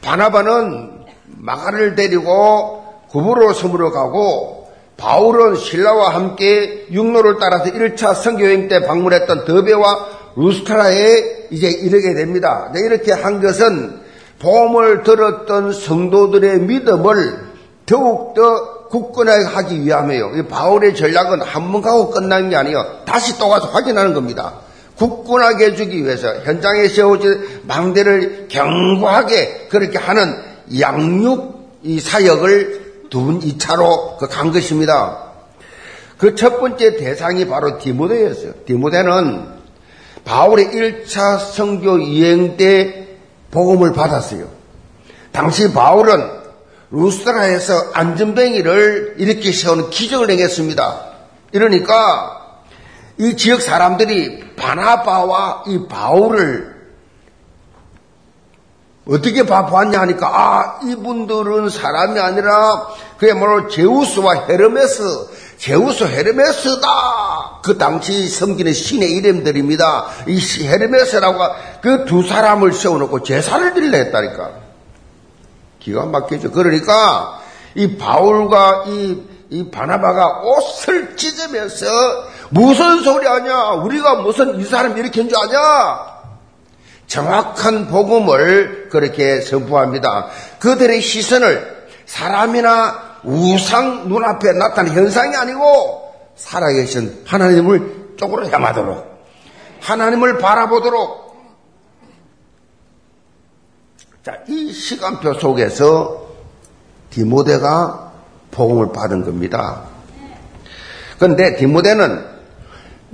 바나바는 0.00 1.06
마가를 1.26 1.96
데리고 1.96 2.84
구부로 3.08 3.52
섬으로 3.52 3.90
가고 3.90 4.61
바울은 5.02 5.56
신라와 5.56 6.14
함께 6.14 6.86
육로를 6.92 7.38
따라서 7.40 7.64
1차 7.64 8.14
선교행 8.14 8.68
때 8.68 8.86
방문했던 8.86 9.44
더베와 9.44 10.06
루스트라에 10.36 11.48
이제 11.50 11.68
이르게 11.68 12.14
됩니다. 12.14 12.70
이렇게 12.76 13.10
한 13.12 13.42
것은 13.42 14.00
보험을 14.38 15.02
들었던 15.02 15.72
성도들의 15.72 16.60
믿음을 16.60 17.36
더욱더 17.84 18.86
굳건하게 18.90 19.80
위함이에요. 19.80 20.46
바울의 20.46 20.94
전략은 20.94 21.42
한 21.42 21.72
번 21.72 21.82
가고 21.82 22.10
끝나는 22.10 22.50
게 22.50 22.56
아니에요. 22.56 23.00
다시 23.04 23.36
또 23.40 23.48
가서 23.48 23.66
확인하는 23.68 24.14
겁니다. 24.14 24.60
굳건하게 24.96 25.72
해주기 25.72 26.04
위해서 26.04 26.32
현장에 26.44 26.86
세워진 26.86 27.42
망대를 27.66 28.46
견고하게 28.48 29.66
그렇게 29.68 29.98
하는 29.98 30.36
양육 30.78 31.80
이 31.82 31.98
사역을 31.98 32.91
두 33.12 33.20
분 33.24 33.40
2차로 33.40 34.16
그 34.18 34.26
간 34.28 34.50
것입니다. 34.52 35.18
그 36.18 36.34
첫 36.34 36.58
번째 36.60 36.96
대상이 36.96 37.46
바로 37.46 37.78
디모데였어요. 37.78 38.52
디모데는 38.66 39.60
바울의 40.24 40.66
1차 40.68 41.38
성교 41.38 42.00
여행 42.20 42.56
때 42.56 43.08
복음을 43.50 43.92
받았어요. 43.92 44.46
당시 45.32 45.72
바울은 45.72 46.42
루스트라에서 46.90 47.90
안전뱅이를 47.92 49.16
이렇게 49.18 49.50
세우는 49.52 49.90
기적을 49.90 50.30
행했습니다. 50.30 51.06
이러니까 51.52 52.38
이 53.18 53.36
지역 53.36 53.60
사람들이 53.60 54.54
바나바와 54.56 55.64
이 55.66 55.86
바울을 55.88 56.71
어떻게 59.06 59.42
보았냐 59.42 60.00
하니까 60.00 60.28
아 60.28 60.80
이분들은 60.84 61.68
사람이 61.70 62.20
아니라 62.20 62.86
그야말로 63.18 63.68
제우스와 63.68 64.46
헤르메스 64.48 65.02
제우스 65.58 66.04
헤르메스다 66.04 67.60
그 67.64 67.78
당시 67.78 68.28
섬기는 68.28 68.72
신의 68.72 69.10
이름들입니다 69.12 70.06
이 70.28 70.40
헤르메스라고 70.64 71.38
그 71.80 72.04
두 72.04 72.22
사람을 72.22 72.72
세워놓고 72.72 73.22
제사를 73.22 73.74
드리려 73.74 73.98
했다니까 73.98 74.50
기가 75.82 76.06
막히죠. 76.06 76.52
그러니까 76.52 77.40
이 77.74 77.96
바울과 77.96 78.84
이, 78.86 79.22
이 79.50 79.70
바나바가 79.70 80.42
옷을 80.42 81.16
찢으면서 81.16 81.86
무슨 82.50 83.00
소리 83.00 83.26
하냐? 83.26 83.70
우리가 83.70 84.16
무슨 84.16 84.60
이 84.60 84.64
사람 84.64 84.92
한줄 84.92 85.32
아냐? 85.42 86.11
정확한 87.06 87.88
복음을 87.88 88.88
그렇게 88.90 89.40
선포합니다. 89.40 90.28
그들의 90.58 91.00
시선을 91.00 91.86
사람이나 92.06 93.20
우상 93.24 94.08
눈앞에 94.08 94.52
나타난 94.52 94.92
현상이 94.92 95.36
아니고 95.36 96.14
살아계신 96.36 97.24
하나님을 97.26 98.14
쪽으로 98.16 98.48
향하도록 98.48 99.12
하나님을 99.80 100.38
바라보도록 100.38 101.22
자, 104.24 104.38
이 104.48 104.72
시간표 104.72 105.34
속에서 105.34 106.28
디모데가 107.10 108.12
복음을 108.52 108.92
받은 108.92 109.24
겁니다. 109.24 109.82
그런데 111.18 111.56
디모데는 111.56 112.31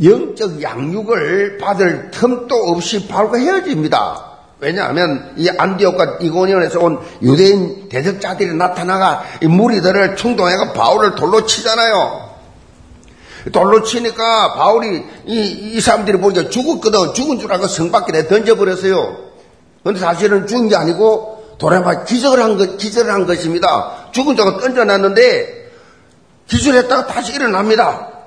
영적 0.02 0.62
양육을 0.62 1.58
받을 1.58 2.11
틈도 2.11 2.54
없이 2.54 3.08
바울과 3.08 3.38
헤어집니다. 3.38 4.28
왜냐하면 4.61 5.34
이 5.37 5.48
안디옥과 5.48 6.18
이고니온에서 6.20 6.80
온 6.80 6.98
유대인 7.22 7.88
대적자들이 7.88 8.54
나타나가 8.54 9.24
이 9.40 9.46
무리들을 9.46 10.16
충동해가 10.16 10.72
바울을 10.72 11.14
돌로 11.14 11.46
치잖아요. 11.46 12.28
돌로 13.52 13.82
치니까 13.82 14.54
바울이 14.54 15.04
이, 15.26 15.74
이 15.74 15.80
사람들이 15.80 16.18
보니까 16.18 16.50
죽었거든. 16.50 17.14
죽은 17.14 17.38
줄 17.38 17.52
알고 17.52 17.66
성 17.68 17.92
밖에 17.92 18.12
내 18.12 18.26
던져버렸어요. 18.26 19.28
근데 19.84 20.00
사실은 20.00 20.46
죽은 20.46 20.68
게 20.68 20.76
아니고 20.76 21.56
돌아봐 21.58 22.04
기절을 22.04 22.42
한 22.42 22.58
것, 22.58 22.76
기절을 22.78 23.12
한 23.12 23.26
것입니다. 23.26 24.08
죽은 24.11 24.37
자가 24.37 24.58
던져놨는데 24.58 25.70
기절했다가 26.48 27.06
다시 27.06 27.32
일어납니다. 27.34 28.17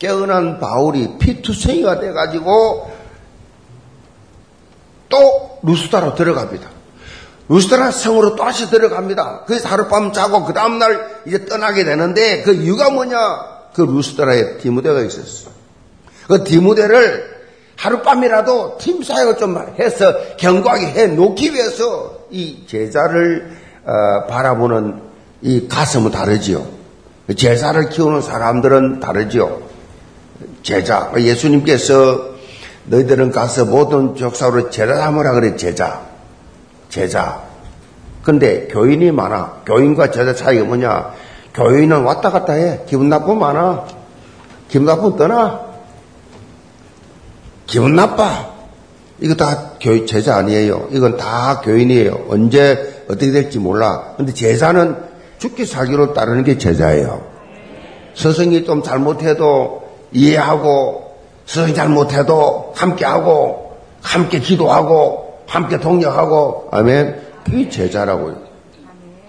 깨어난 0.00 0.58
바울이 0.58 1.18
피투성이가 1.18 2.00
돼가지고 2.00 2.90
또 5.10 5.58
루스다로 5.62 6.14
들어갑니다. 6.14 6.68
루스다라 7.48 7.90
성으로 7.90 8.36
또 8.36 8.44
다시 8.44 8.70
들어갑니다. 8.70 9.44
그래서 9.46 9.68
하룻밤 9.68 10.12
자고 10.12 10.44
그 10.44 10.52
다음날 10.54 11.20
이제 11.26 11.44
떠나게 11.44 11.84
되는데 11.84 12.42
그 12.42 12.54
이유가 12.54 12.90
뭐냐? 12.90 13.18
그 13.74 13.82
루스다라에 13.82 14.58
디무데가 14.58 15.02
있었어. 15.02 15.50
그 16.28 16.44
디무데를 16.44 17.40
하룻밤이라도 17.76 18.78
팀 18.78 19.02
사역을 19.02 19.36
좀 19.36 19.58
해서 19.78 20.36
견고하게 20.36 20.86
해 20.86 21.06
놓기 21.08 21.52
위해서 21.52 22.20
이 22.30 22.64
제자를 22.66 23.50
어, 23.84 24.26
바라보는 24.28 25.02
이 25.42 25.68
가슴은 25.68 26.10
다르지요. 26.10 26.66
제자를 27.36 27.90
키우는 27.90 28.22
사람들은 28.22 29.00
다르지요. 29.00 29.69
제자. 30.62 31.12
예수님께서 31.16 32.30
너희들은 32.84 33.30
가서 33.30 33.64
모든 33.64 34.14
족사로 34.14 34.70
제자 34.70 34.96
삼으라 34.96 35.32
그래, 35.32 35.56
제자. 35.56 36.02
제자. 36.88 37.42
근데 38.22 38.68
교인이 38.68 39.10
많아. 39.12 39.62
교인과 39.66 40.10
제자 40.10 40.34
차이가 40.34 40.64
뭐냐? 40.64 41.12
교인은 41.54 42.02
왔다 42.02 42.30
갔다 42.30 42.52
해. 42.52 42.80
기분 42.86 43.08
나쁘면 43.08 43.38
많아. 43.38 43.86
기분 44.68 44.86
나쁘면 44.86 45.16
떠나. 45.16 45.60
기분 47.66 47.94
나빠. 47.94 48.50
이거 49.20 49.34
다 49.34 49.72
교회 49.80 50.04
제자 50.06 50.36
아니에요. 50.36 50.88
이건 50.90 51.16
다 51.16 51.60
교인이에요. 51.60 52.26
언제 52.28 53.04
어떻게 53.08 53.30
될지 53.30 53.58
몰라. 53.58 54.14
근데 54.16 54.32
제자는 54.32 54.96
죽기 55.38 55.66
살기로 55.66 56.12
따르는 56.12 56.44
게 56.44 56.58
제자예요. 56.58 57.22
스승이 58.14 58.64
좀 58.64 58.82
잘못해도 58.82 59.89
이해하고 60.12 61.16
스승이 61.46 61.74
잘 61.74 61.88
못해도 61.88 62.72
함께하고 62.76 63.78
함께 64.02 64.40
기도하고 64.40 65.40
함께 65.46 65.78
동력하고 65.78 66.68
아멘 66.70 67.20
이 67.52 67.68
제자라고요. 67.68 68.36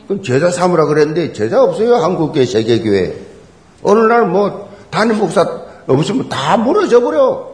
그럼 0.08 0.24
제자 0.24 0.52
삼으라 0.52 0.86
그랬는데 0.86 1.34
제자 1.34 1.64
없어요. 1.64 1.96
한국교회 1.96 2.46
세계교회. 2.46 3.16
어느 3.84 4.00
날뭐 4.00 4.70
담임 4.90 5.18
목사 5.18 5.48
없으면 5.88 6.30
다 6.30 6.58
무너져 6.58 7.02
버려. 7.02 7.50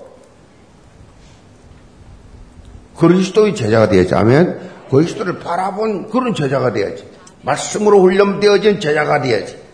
그리스도의 2.98 3.56
제자가 3.56 3.90
되자면 3.90 4.60
그리스도를 4.90 5.40
바라본 5.40 6.10
그런 6.10 6.34
제자가 6.34 6.74
돼야지. 6.74 7.08
말씀으로 7.44 8.02
훈련되어진 8.02 8.80
제자가 8.80 9.22
돼야지. 9.22 9.67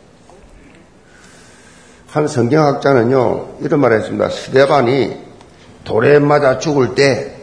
한 2.13 2.27
성경학자는요, 2.27 3.55
이런 3.61 3.79
말을 3.79 3.97
했습니다. 3.97 4.29
스데반이 4.29 5.17
돌에 5.83 6.19
맞아 6.19 6.59
죽을 6.59 6.93
때, 6.93 7.33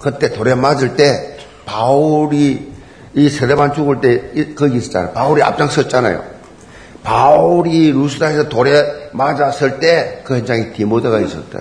그때 0.00 0.32
돌에 0.32 0.54
맞을 0.54 0.96
때, 0.96 1.36
바울이 1.66 2.72
이 3.12 3.28
세대반 3.28 3.74
죽을 3.74 4.00
때 4.00 4.54
거기 4.54 4.78
있었잖아요. 4.78 5.12
바울이 5.12 5.42
앞장섰잖아요. 5.42 6.24
바울이 7.02 7.92
루스다에서 7.92 8.48
돌에 8.48 9.10
맞았을 9.12 9.80
때 9.80 10.22
그 10.24 10.34
현장에 10.34 10.72
디모데가 10.72 11.20
있었다. 11.20 11.60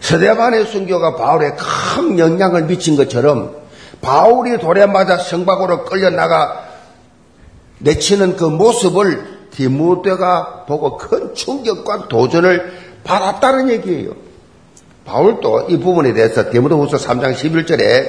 세대반의 0.00 0.66
순교가 0.66 1.14
바울에 1.14 1.52
큰 1.52 2.18
영향을 2.18 2.64
미친 2.64 2.96
것처럼 2.96 3.54
바울이 4.00 4.58
돌에 4.58 4.86
맞아 4.86 5.16
성박으로 5.16 5.84
끌려나가 5.84 6.64
내치는 7.78 8.36
그 8.36 8.44
모습을 8.44 9.39
디모데가 9.60 10.64
보고 10.66 10.96
큰 10.96 11.34
충격과 11.34 12.08
도전을 12.08 12.72
받았다는 13.04 13.68
얘기예요. 13.68 14.12
바울도 15.04 15.66
이 15.68 15.78
부분에 15.78 16.14
대해서 16.14 16.50
디모데후서 16.50 16.96
3장 16.96 17.34
11절에 17.34 18.08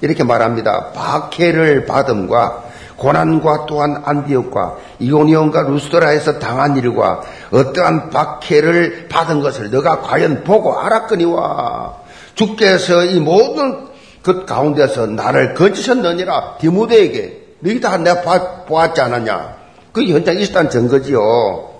이렇게 0.00 0.22
말합니다. 0.22 0.92
박해를 0.92 1.86
받음과 1.86 2.64
고난과 2.98 3.66
또한 3.66 4.00
안디옥과 4.04 4.76
이오니온과 5.00 5.62
루스드라에서 5.62 6.38
당한 6.38 6.76
일과 6.76 7.22
어떠한 7.50 8.10
박해를 8.10 9.08
받은 9.08 9.40
것을 9.40 9.72
너가 9.72 10.02
과연 10.02 10.44
보고 10.44 10.78
알았거니와 10.78 11.96
주께서 12.36 13.04
이 13.06 13.18
모든 13.18 13.88
그 14.22 14.44
가운데서 14.44 15.06
나를 15.06 15.54
거치셨느니라 15.54 16.58
디모데에게 16.60 17.42
너희 17.58 17.80
다 17.80 17.96
내가 17.96 18.64
보았지 18.66 19.00
않았냐 19.00 19.61
그 19.92 20.04
현장에 20.04 20.40
있었다는 20.40 20.70
증거지요 20.70 21.70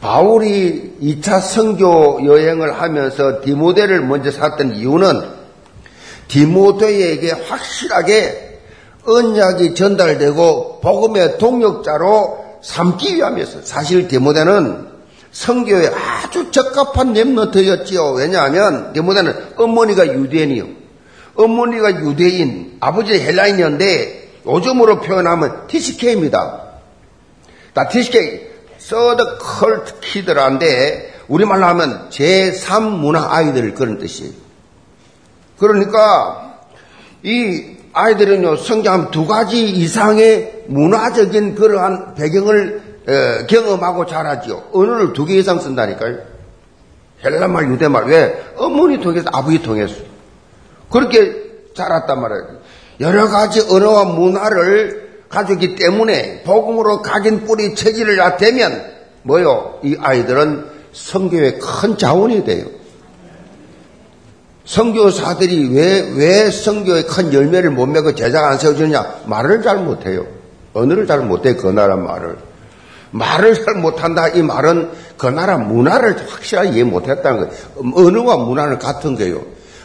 바울이 0.00 0.96
2차 1.00 1.40
선교 1.40 2.24
여행을 2.24 2.80
하면서 2.80 3.40
디모데를 3.40 4.00
먼저 4.00 4.32
샀던 4.32 4.74
이유는 4.74 5.22
디모데에게 6.26 7.30
확실하게 7.30 8.60
언약이 9.04 9.74
전달되고 9.74 10.80
복음의 10.80 11.38
동력자로 11.38 12.42
삼기 12.62 13.16
위함이었어요. 13.16 13.62
사실 13.64 14.08
디모데는 14.08 14.88
성교에 15.30 15.88
아주 15.88 16.50
적합한 16.50 17.14
랩너트였지요. 17.14 18.16
왜냐하면 18.16 18.92
디모데는 18.92 19.54
어머니가 19.56 20.06
유대인이요. 20.06 20.66
어머니가 21.34 22.02
유대인, 22.02 22.76
아버지 22.80 23.14
헬라인이었는데 23.14 24.30
요즘으로 24.46 25.00
표현하면 25.00 25.66
TCK입니다. 25.68 26.71
다 27.74 27.88
TCK, 27.88 28.48
Third 28.78 29.38
Culture 29.38 30.00
Kid라는데 30.00 31.14
우리말로 31.28 31.64
하면 31.66 32.08
제3 32.10 32.82
문화 32.98 33.28
아이들 33.34 33.74
그런 33.74 33.98
뜻이에요. 33.98 34.32
그러니까 35.58 36.58
이 37.22 37.76
아이들은요 37.92 38.56
성장 38.56 39.10
두 39.10 39.26
가지 39.26 39.64
이상의 39.64 40.64
문화적인 40.66 41.54
그러한 41.54 42.14
배경을 42.14 42.82
에, 43.08 43.46
경험하고 43.46 44.06
자라지요. 44.06 44.64
언어를 44.72 45.12
두 45.12 45.26
개 45.26 45.34
이상 45.34 45.58
쓴다니까요. 45.58 46.18
헬라말, 47.24 47.70
유대말. 47.70 48.06
왜? 48.06 48.44
어머니 48.56 49.00
통해서 49.00 49.28
아버지 49.32 49.62
통해서. 49.62 49.94
그렇게 50.90 51.32
자랐단 51.74 52.20
말이에요. 52.20 52.46
여러 53.00 53.28
가지 53.28 53.60
언어와 53.60 54.04
문화를 54.04 55.11
가졌기 55.32 55.76
때문에 55.76 56.42
복음으로 56.42 57.00
각인 57.00 57.44
뿌리 57.44 57.74
체질을 57.74 58.16
낳되면 58.16 58.92
뭐요? 59.22 59.80
이 59.82 59.96
아이들은 59.98 60.66
성교의 60.92 61.58
큰 61.58 61.96
자원이 61.96 62.44
돼요. 62.44 62.66
성교사들이 64.66 65.74
왜, 65.74 66.00
왜 66.14 66.50
성교의 66.50 67.06
큰 67.06 67.32
열매를 67.32 67.70
못 67.70 67.86
맺고 67.86 68.14
제자가 68.14 68.50
안 68.50 68.58
세워지느냐? 68.58 69.22
말을 69.26 69.62
잘 69.62 69.78
못해요. 69.78 70.26
언어를 70.74 71.06
잘 71.06 71.20
못해, 71.20 71.54
그 71.54 71.66
나라 71.68 71.96
말을. 71.96 72.36
말을 73.10 73.64
잘 73.64 73.74
못한다. 73.74 74.28
이 74.28 74.42
말은 74.42 74.90
그 75.16 75.26
나라 75.26 75.56
문화를 75.56 76.16
확실하게 76.28 76.70
이해 76.70 76.84
못했다는 76.84 77.40
거예요. 77.40 77.52
언어와 77.94 78.36
문화는 78.36 78.78
같은 78.78 79.16
거예요. 79.16 79.42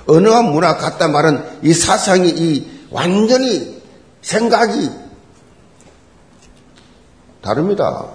언어와 0.07 0.41
문화 0.41 0.75
같단 0.77 1.11
말은 1.11 1.43
이 1.63 1.73
사상이 1.73 2.29
이 2.29 2.69
완전히 2.91 3.81
생각이 4.21 5.06
다릅니다. 7.41 8.05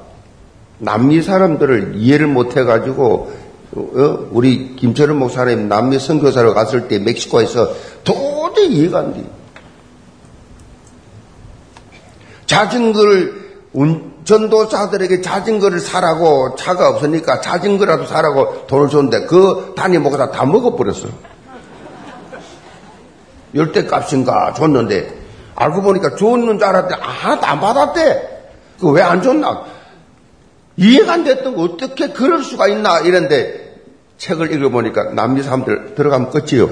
남미 0.79 1.23
사람들을 1.23 1.95
이해를 1.97 2.27
못해가지고 2.27 3.33
어? 3.75 4.29
우리 4.31 4.77
김철은 4.77 5.17
목사님 5.17 5.69
남미 5.69 5.99
선교사로 5.99 6.55
갔을 6.55 6.89
때 6.89 6.99
멕시코에서 6.99 7.73
도저히 8.05 8.69
이해가 8.69 8.99
안 8.99 9.15
돼. 9.15 9.25
자전거를 12.47 13.43
전도자들에게 14.25 15.23
자전거를 15.23 15.81
사라고 15.81 16.55
차가 16.57 16.91
없으니까 16.91 17.41
자전거라도 17.41 18.05
사라고 18.05 18.67
돈을 18.67 18.89
줬는데 18.89 19.27
그 19.27 19.73
단위 19.75 19.99
목사 19.99 20.31
다 20.31 20.45
먹어버렸어. 20.45 21.09
열대 23.55 23.87
값인가 23.87 24.53
줬는데 24.55 25.23
알고 25.55 25.83
보니까 25.83 26.17
줬는 26.17 26.59
줄 26.59 26.65
알았더니 26.65 27.01
하나도 27.01 27.47
안 27.47 27.61
받았대. 27.61 28.32
그왜안 28.81 29.23
줬나? 29.23 29.65
이해가 30.77 31.13
안 31.13 31.25
됐던 31.25 31.55
거 31.55 31.63
어떻게 31.63 32.09
그럴 32.09 32.43
수가 32.43 32.69
있나 32.69 33.01
이런데 33.01 33.77
책을 34.19 34.53
읽어보니까 34.53 35.13
남미 35.13 35.43
사람들 35.43 35.95
들어가면 35.95 36.31
끝이요. 36.31 36.67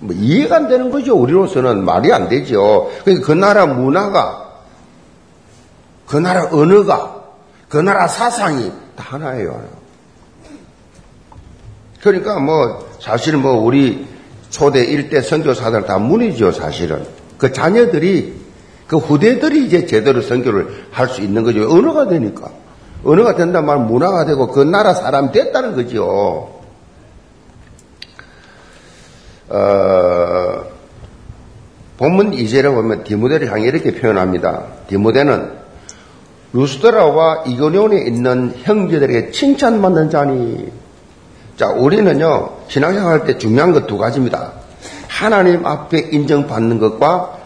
뭐 0.00 0.14
이해가 0.16 0.56
안 0.56 0.68
되는 0.68 0.90
거죠. 0.90 1.14
우리로서는 1.14 1.84
말이 1.84 2.12
안 2.12 2.28
되죠. 2.28 2.90
그러니까 3.04 3.26
그 3.26 3.32
나라 3.32 3.66
문화가, 3.66 4.50
그 6.06 6.16
나라 6.16 6.48
언어가, 6.50 7.22
그 7.68 7.76
나라 7.76 8.08
사상이 8.08 8.72
다 8.96 9.04
하나예요. 9.10 9.62
그러니까 12.02 12.38
뭐 12.38 12.88
사실은 12.98 13.42
뭐 13.42 13.52
우리 13.52 14.06
초대 14.48 14.84
일대 14.84 15.20
선교사들 15.20 15.84
다 15.84 15.98
문이죠. 15.98 16.52
사실은 16.52 17.06
그 17.36 17.52
자녀들이 17.52 18.39
그 18.90 18.96
후대들이 18.96 19.66
이제 19.66 19.86
제대로 19.86 20.20
선교를 20.20 20.86
할 20.90 21.06
수 21.06 21.20
있는 21.20 21.44
거죠. 21.44 21.62
언어가 21.70 22.08
되니까. 22.08 22.50
언어가 23.04 23.36
된단 23.36 23.64
말 23.64 23.78
문화가 23.78 24.24
되고 24.24 24.48
그 24.48 24.64
나라 24.64 24.94
사람이 24.94 25.30
됐다는 25.30 25.76
거죠. 25.76 26.58
어, 29.48 30.64
본문 31.98 32.32
2절에 32.32 32.74
보면 32.74 33.04
디모데를 33.04 33.52
향해 33.52 33.68
이렇게 33.68 33.94
표현합니다. 33.94 34.64
디모데는 34.88 35.52
루스드라와 36.52 37.44
이고니온에 37.46 37.96
있는 37.96 38.54
형제들에게 38.56 39.30
칭찬받는 39.30 40.10
자니. 40.10 40.68
자, 41.56 41.68
우리는요, 41.68 42.56
신앙생활 42.66 43.24
때 43.24 43.38
중요한 43.38 43.70
것 43.72 43.86
두 43.86 43.98
가지입니다. 43.98 44.50
하나님 45.06 45.64
앞에 45.64 46.08
인정받는 46.10 46.80
것과 46.80 47.38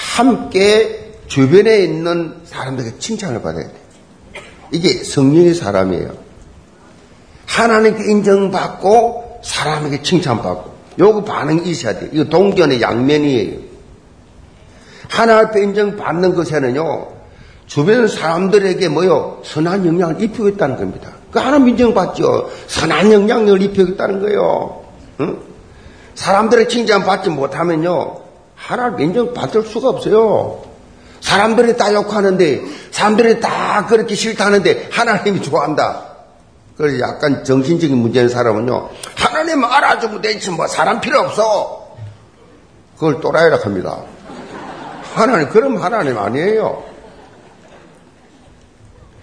함께 0.00 1.12
주변에 1.26 1.84
있는 1.84 2.40
사람들에게 2.44 2.98
칭찬을 2.98 3.42
받아야 3.42 3.66
돼. 3.68 3.74
이게 4.72 5.04
성령의 5.04 5.54
사람이에요. 5.54 6.16
하나님께 7.46 8.10
인정받고 8.10 9.40
사람에게 9.44 10.02
칭찬받고 10.02 10.70
요거 10.98 11.24
반응이 11.24 11.68
있어야 11.70 11.98
돼요. 11.98 12.10
이거 12.12 12.24
동견의 12.24 12.80
양면이에요. 12.80 13.58
하나 15.08 15.40
앞에 15.40 15.62
인정받는 15.62 16.34
것에는요. 16.34 17.08
주변 17.66 18.08
사람들에게 18.08 18.88
뭐요? 18.88 19.42
선한 19.44 19.86
영향을 19.86 20.20
입히고 20.22 20.48
있다는 20.48 20.76
겁니다. 20.76 21.12
그 21.30 21.38
하나님 21.38 21.68
인정받죠. 21.70 22.50
선한 22.66 23.12
영향력을 23.12 23.62
입히고 23.62 23.92
있다는 23.92 24.20
거예요. 24.20 24.84
응? 25.20 25.38
사람들의 26.14 26.68
칭찬받지 26.68 27.30
못하면요. 27.30 28.19
하나님 28.60 29.00
인정받을 29.00 29.64
수가 29.64 29.88
없어요. 29.88 30.62
사람들이 31.20 31.76
다 31.76 31.92
욕하는데, 31.92 32.62
사람들이 32.90 33.40
다 33.40 33.86
그렇게 33.86 34.14
싫다는데, 34.14 34.90
하나님이 34.92 35.42
좋아한다. 35.42 36.06
그래서 36.76 37.00
약간 37.00 37.42
정신적인 37.42 37.96
문제인 37.96 38.28
사람은요, 38.28 38.90
하나님 39.16 39.64
알아주면 39.64 40.20
되지, 40.20 40.50
뭐, 40.50 40.66
사람 40.66 41.00
필요 41.00 41.20
없어. 41.20 41.96
그걸 42.94 43.20
또라이라 43.20 43.58
합니다. 43.62 43.98
하나님, 45.14 45.48
그럼 45.48 45.76
하나님 45.82 46.18
아니에요. 46.18 46.84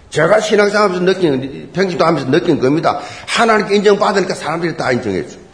제가 0.10 0.40
신앙생활 0.40 0.90
하면서 0.90 1.06
느낀, 1.06 1.72
평신도 1.74 2.04
하면서 2.04 2.30
느낀 2.30 2.60
겁니다. 2.60 3.00
하나님께 3.28 3.76
인정받으니까 3.76 4.34
사람들이 4.34 4.76
다 4.76 4.92
인정해줘. 4.92 5.47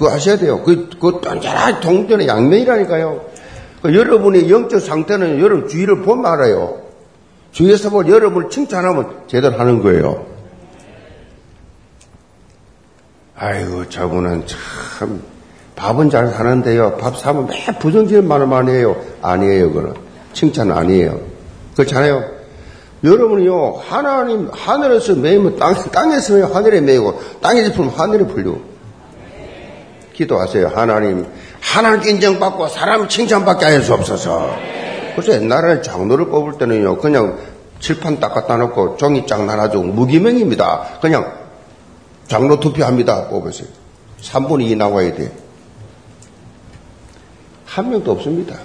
그거 0.00 0.10
하셔야 0.10 0.38
돼요. 0.38 0.62
그, 0.62 0.88
그, 0.98 1.20
완전한 1.26 1.80
동전의 1.80 2.26
양면이라니까요. 2.26 3.20
그 3.82 3.94
여러분의 3.94 4.50
영적 4.50 4.80
상태는 4.80 5.38
여러분 5.40 5.68
주위를 5.68 6.00
보면 6.00 6.24
알아요. 6.24 6.80
주위에서 7.52 7.90
볼 7.90 8.08
여러분을 8.08 8.48
칭찬하면 8.48 9.24
제대로 9.26 9.58
하는 9.58 9.82
거예요. 9.82 10.24
아이고, 13.36 13.90
저분은 13.90 14.44
참, 14.46 15.22
밥은 15.76 16.08
잘 16.08 16.28
사는데요. 16.28 16.96
밥 16.96 17.18
사면 17.18 17.48
매 17.48 17.66
부정적인 17.78 18.26
말을만 18.26 18.70
해요. 18.70 18.96
아니에요, 19.20 19.70
그거는. 19.70 19.94
칭찬 20.32 20.72
아니에요. 20.72 21.20
그렇잖아요. 21.76 22.24
여러분이요, 23.04 23.82
하나님, 23.86 24.48
하늘에서 24.50 25.14
매이면 25.16 25.58
땅, 25.58 25.74
땅에서 25.74 26.32
매면 26.32 26.54
하늘에 26.54 26.80
매이고, 26.80 27.20
땅에서 27.42 27.74
풀면 27.74 27.92
하늘에 27.94 28.26
풀리고. 28.26 28.69
기도하세요. 30.20 30.68
하나님, 30.74 31.26
하나님께 31.60 32.10
인정받고 32.10 32.68
사람 32.68 33.08
칭찬받게 33.08 33.64
하여 33.64 33.80
주옵소서. 33.80 34.54
그래서 35.14 35.32
옛날에 35.32 35.80
장로를 35.80 36.26
뽑을 36.26 36.58
때는요, 36.58 36.98
그냥 36.98 37.38
칠판 37.80 38.20
딱 38.20 38.34
갖다 38.34 38.58
놓고 38.58 38.98
종이 38.98 39.26
쫙 39.26 39.44
나눠주고 39.46 39.84
무기명입니다. 39.84 40.98
그냥 41.00 41.32
장로 42.28 42.60
투표합니다. 42.60 43.28
뽑으세요. 43.28 43.68
3분의 44.20 44.70
2 44.70 44.76
나와야 44.76 45.14
돼. 45.14 45.32
한 47.64 47.90
명도 47.90 48.12
없습니다. 48.12 48.58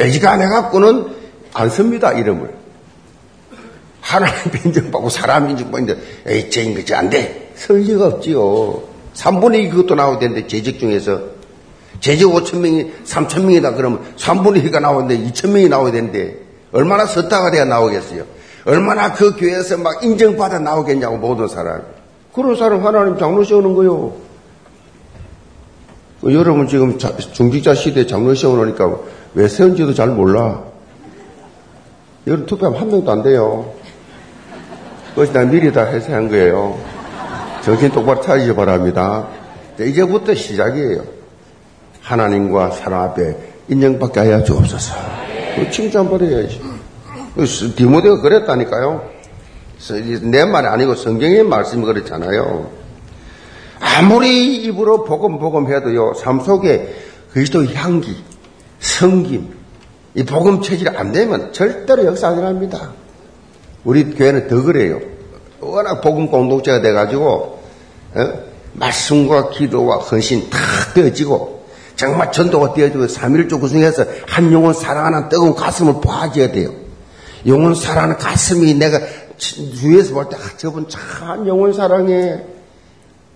애지간해갖고는 0.00 1.16
안 1.52 1.70
씁니다, 1.70 2.12
이름을. 2.12 2.54
하나님 4.00 4.36
인정받고 4.64 5.10
사람 5.10 5.50
인정받는데, 5.50 6.00
에이, 6.26 6.50
쟤인 6.50 6.74
거지, 6.74 6.94
안 6.94 7.10
돼. 7.10 7.52
설 7.56 7.80
리가 7.80 8.06
없지요. 8.06 8.95
3분의 9.16 9.64
2 9.64 9.68
그것도 9.70 9.94
나와야 9.94 10.18
되는데, 10.18 10.46
재직 10.46 10.78
중에서. 10.78 11.20
재직 12.00 12.26
5천 12.26 12.58
명이 12.58 12.92
3천 13.04 13.40
명이다 13.42 13.74
그러면 13.74 14.00
3분의 14.16 14.70
2가 14.70 14.80
나오는데 14.80 15.18
2천 15.30 15.50
명이 15.50 15.68
나와야 15.68 15.92
되는데, 15.92 16.36
얼마나 16.72 17.06
섰다가 17.06 17.50
돼야 17.50 17.64
나오겠어요. 17.64 18.24
얼마나 18.66 19.12
그 19.12 19.36
교회에서 19.36 19.78
막 19.78 20.04
인정받아 20.04 20.58
나오겠냐고, 20.58 21.16
모든 21.16 21.48
사람. 21.48 21.82
그런 22.32 22.54
사람 22.54 22.84
하나님 22.84 23.16
장로 23.18 23.44
세우는 23.44 23.74
거요. 23.74 24.26
여러분 26.24 26.66
지금 26.66 26.98
중직자 26.98 27.74
시대에 27.74 28.06
장로 28.06 28.34
세워놓으니까 28.34 28.98
왜 29.34 29.48
세운지도 29.48 29.94
잘 29.94 30.08
몰라. 30.08 30.64
여러분 32.26 32.46
투표하면 32.46 32.80
한 32.80 32.88
명도 32.88 33.10
안 33.12 33.22
돼요. 33.22 33.72
그것이 35.10 35.32
난 35.32 35.50
미리 35.50 35.72
다 35.72 35.82
해서한 35.82 36.28
거예요. 36.28 36.78
정신 37.66 37.90
똑바로 37.90 38.20
차리시 38.20 38.54
바랍니다. 38.54 39.26
이제부터 39.80 40.36
시작이에요. 40.36 41.02
하나님과 42.00 42.70
사람 42.70 43.00
앞에 43.00 43.36
인정받게 43.66 44.20
하여 44.20 44.44
주옵소서. 44.44 44.94
칭찬받아야지. 45.72 46.62
디모데가 47.74 48.20
그랬다니까요. 48.20 49.10
내 50.22 50.44
말이 50.44 50.68
아니고 50.68 50.94
성경의 50.94 51.42
말씀이 51.42 51.84
그렇잖아요. 51.84 52.70
아무리 53.80 54.58
입으로 54.62 55.02
복음 55.02 55.40
복음 55.40 55.66
해도요 55.66 56.14
삶 56.14 56.38
속에 56.38 56.94
그리스도 57.32 57.64
향기, 57.66 58.16
성김, 58.78 59.56
이 60.14 60.22
복음 60.22 60.62
체질이 60.62 60.96
안 60.96 61.10
되면 61.10 61.52
절대로 61.52 62.04
역사 62.06 62.28
안 62.28 62.38
일어납니다. 62.38 62.92
우리 63.82 64.14
교회는 64.14 64.46
더 64.46 64.62
그래요. 64.62 65.00
워낙 65.60 66.00
복음 66.00 66.28
공동체가 66.28 66.80
돼가지고 66.80 67.28
어? 67.28 67.55
말씀과 68.72 69.50
기도와 69.50 69.98
헌신 69.98 70.50
다 70.50 70.58
되어지고 70.94 71.64
정말 71.96 72.30
전도가 72.30 72.74
되어지고 72.74 73.06
3일조 73.06 73.60
구성해서 73.60 74.04
한 74.26 74.52
영혼 74.52 74.74
사랑하는 74.74 75.28
뜨거운 75.28 75.54
가슴을 75.54 76.00
봐줘야 76.02 76.52
돼요. 76.52 76.70
영혼 77.46 77.74
사랑하는 77.74 78.18
가슴이 78.18 78.74
내가 78.74 79.00
주위에서 79.38 80.14
볼 80.14 80.28
때, 80.28 80.36
아, 80.36 80.56
저분 80.56 80.88
참 80.88 81.46
영혼 81.46 81.72
사랑해. 81.72 82.40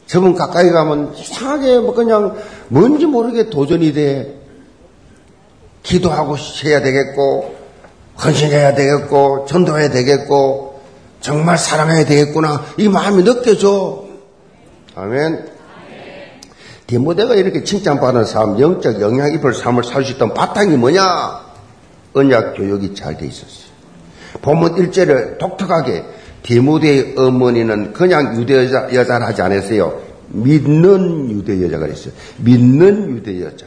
저분 0.07 0.35
가까이 0.35 0.71
가면 0.71 1.14
이상하게 1.14 1.79
뭐 1.79 1.95
그냥 1.95 2.37
뭔지 2.69 3.07
모르게 3.07 3.49
도전이 3.49 3.93
돼. 3.95 4.35
기도하고 5.83 6.37
해야 6.64 6.83
되겠고, 6.83 7.55
헌신해야 8.23 8.75
되겠고, 8.75 9.47
전도해야 9.47 9.88
되겠고, 9.90 10.81
정말 11.21 11.57
사랑해야 11.57 12.05
되겠구나. 12.05 12.64
이 12.77 12.88
마음이 12.88 13.25
느껴져. 13.25 14.10
아멘. 14.94 15.46
디모데가 16.87 17.35
이렇게 17.37 17.62
칭찬받은 17.62 18.24
삶, 18.24 18.59
영적 18.59 19.00
영향 19.00 19.33
입을 19.33 19.55
삶을 19.55 19.85
살 19.85 20.05
수 20.05 20.12
있던 20.12 20.35
바탕이 20.35 20.76
뭐냐? 20.76 21.00
언약 22.12 22.57
교육이 22.57 22.94
잘 22.94 23.16
돼 23.16 23.26
있었어요. 23.26 23.70
본문 24.42 24.74
1절을 24.74 25.38
독특하게 25.38 26.05
디모데의 26.42 27.14
어머니는 27.16 27.92
그냥 27.92 28.37
유대 28.37 28.57
여자, 28.57 28.88
여자를 28.92 29.26
하지 29.26 29.42
않았어요. 29.42 30.00
믿는 30.29 31.31
유대 31.31 31.62
여자가 31.62 31.87
있어요. 31.87 32.12
믿는 32.38 33.16
유대 33.16 33.40
여자. 33.40 33.66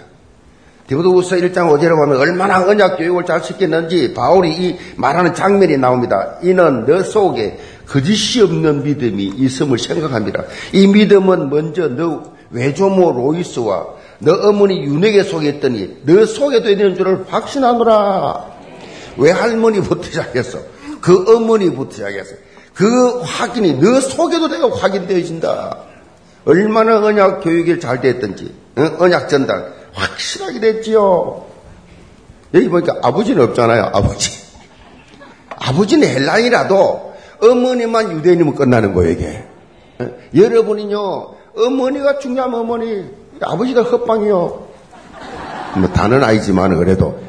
디모데후서 0.93 1.38
1장 1.38 1.71
5절에 1.71 1.89
보면 1.95 2.17
얼마나 2.17 2.63
언약 2.63 2.97
교육을 2.97 3.25
잘 3.25 3.43
시켰는지 3.43 4.13
바울이 4.13 4.51
이 4.51 4.77
말하는 4.95 5.34
장면이 5.34 5.77
나옵니다. 5.77 6.38
이는 6.43 6.86
너 6.86 7.01
속에 7.01 7.58
거짓이 7.88 8.43
없는 8.43 8.84
믿음이 8.84 9.34
있음을 9.38 9.79
생각합니다. 9.79 10.43
이 10.71 10.86
믿음은 10.86 11.49
먼저 11.49 11.88
너 11.88 12.23
외조모 12.51 13.12
로이스와 13.12 13.86
너 14.19 14.34
어머니 14.47 14.84
윤에게 14.84 15.23
속에 15.23 15.60
더니 15.60 16.01
너 16.06 16.25
속에도 16.25 16.69
있는 16.69 16.95
줄을 16.95 17.25
확신하노라. 17.27 18.53
외할머니부터 19.17 20.03
시작했어. 20.03 20.60
그 21.01 21.36
어머니부터 21.36 21.91
시작했어. 21.91 22.36
그 22.75 23.19
확인이 23.21 23.79
너 23.79 23.99
속에도 23.99 24.47
내가 24.47 24.69
확인되어진다. 24.69 25.77
얼마나 26.45 26.99
언약 26.99 27.41
교육이 27.43 27.79
잘 27.79 28.01
됐든지, 28.01 28.53
언약 28.75 29.29
전달 29.29 29.82
확실하게 29.93 30.60
됐지요. 30.60 31.45
여기 32.53 32.69
보니까 32.69 32.99
아버지는 33.01 33.43
없잖아요, 33.43 33.91
아버지. 33.93 34.32
아버지는 35.49 36.08
헬라이라도 36.08 37.13
어머니만 37.41 38.12
유대인이면 38.17 38.56
끝나는 38.56 38.93
거예요, 38.93 39.12
이게. 39.12 39.43
여러분이요, 40.36 41.36
어머니가 41.58 42.19
중요하면 42.19 42.60
어머니, 42.60 43.06
아버지가 43.41 43.84
헛방이요. 43.84 44.67
뭐 45.75 45.89
다는 45.89 46.23
아니지만 46.23 46.77
그래도 46.77 47.19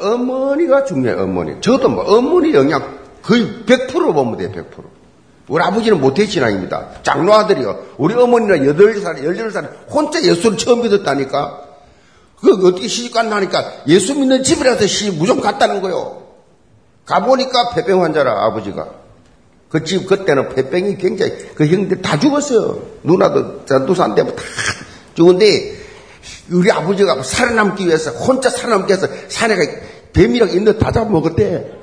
어머니가 0.00 0.84
중요해, 0.84 1.20
어머니. 1.20 1.60
저도 1.60 1.88
뭐, 1.88 2.04
어머니 2.04 2.54
영향 2.54 2.98
거의 3.22 3.46
100% 3.66 4.12
보면 4.14 4.36
돼요, 4.38 4.50
100%. 4.52 4.64
우리 5.48 5.62
아버지는 5.62 6.00
모태신앙입니다. 6.00 7.02
장로 7.02 7.34
아들이요. 7.34 7.78
우리 7.98 8.14
어머니는 8.14 8.74
8살, 8.74 9.22
18살 9.22 9.68
혼자 9.90 10.22
예수를 10.22 10.56
처음 10.56 10.82
믿었다니까. 10.82 11.61
그 12.42 12.66
어떻게 12.66 12.88
시집간 12.88 13.30
나니까 13.30 13.84
예수 13.86 14.14
믿는 14.14 14.42
집이라서 14.42 14.86
시 14.86 15.12
무조건 15.12 15.42
갔다는 15.42 15.80
거요. 15.80 16.24
가보니까 17.06 17.70
폐병 17.70 18.02
환자라, 18.02 18.46
아버지가. 18.46 18.88
그 19.68 19.84
집, 19.84 20.06
그때는 20.06 20.50
폐병이 20.50 20.98
굉장히, 20.98 21.32
그 21.54 21.66
형들 21.66 22.02
다 22.02 22.18
죽었어요. 22.18 22.82
누나도 23.04 23.64
전두산 23.64 24.14
때문에 24.14 24.36
다 24.36 24.42
죽은데, 25.14 25.76
우리 26.50 26.70
아버지가 26.70 27.22
살아남기 27.22 27.86
위해서, 27.86 28.10
혼자 28.10 28.50
살아남기 28.50 28.92
위해서 28.92 29.08
산에 29.28 29.56
가 29.56 29.62
뱀이랑 30.12 30.50
있는 30.50 30.78
다 30.78 30.92
잡아먹었대. 30.92 31.78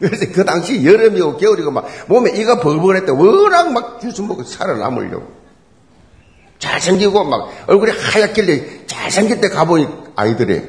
그래서 0.00 0.26
그 0.32 0.44
당시 0.44 0.84
여름이고 0.84 1.36
겨울이고 1.36 1.70
막 1.70 1.86
몸에 2.08 2.32
이가 2.32 2.58
벌벌했대. 2.58 3.12
워낙 3.12 3.70
막 3.72 4.00
주스 4.00 4.20
먹고 4.22 4.42
살아남으려고. 4.42 5.41
잘생기고 6.62 7.24
막 7.24 7.50
얼굴이 7.66 7.90
하얗길래 7.90 8.86
잘생길 8.86 9.40
때 9.40 9.48
가보니 9.48 9.86
아이들이. 10.14 10.62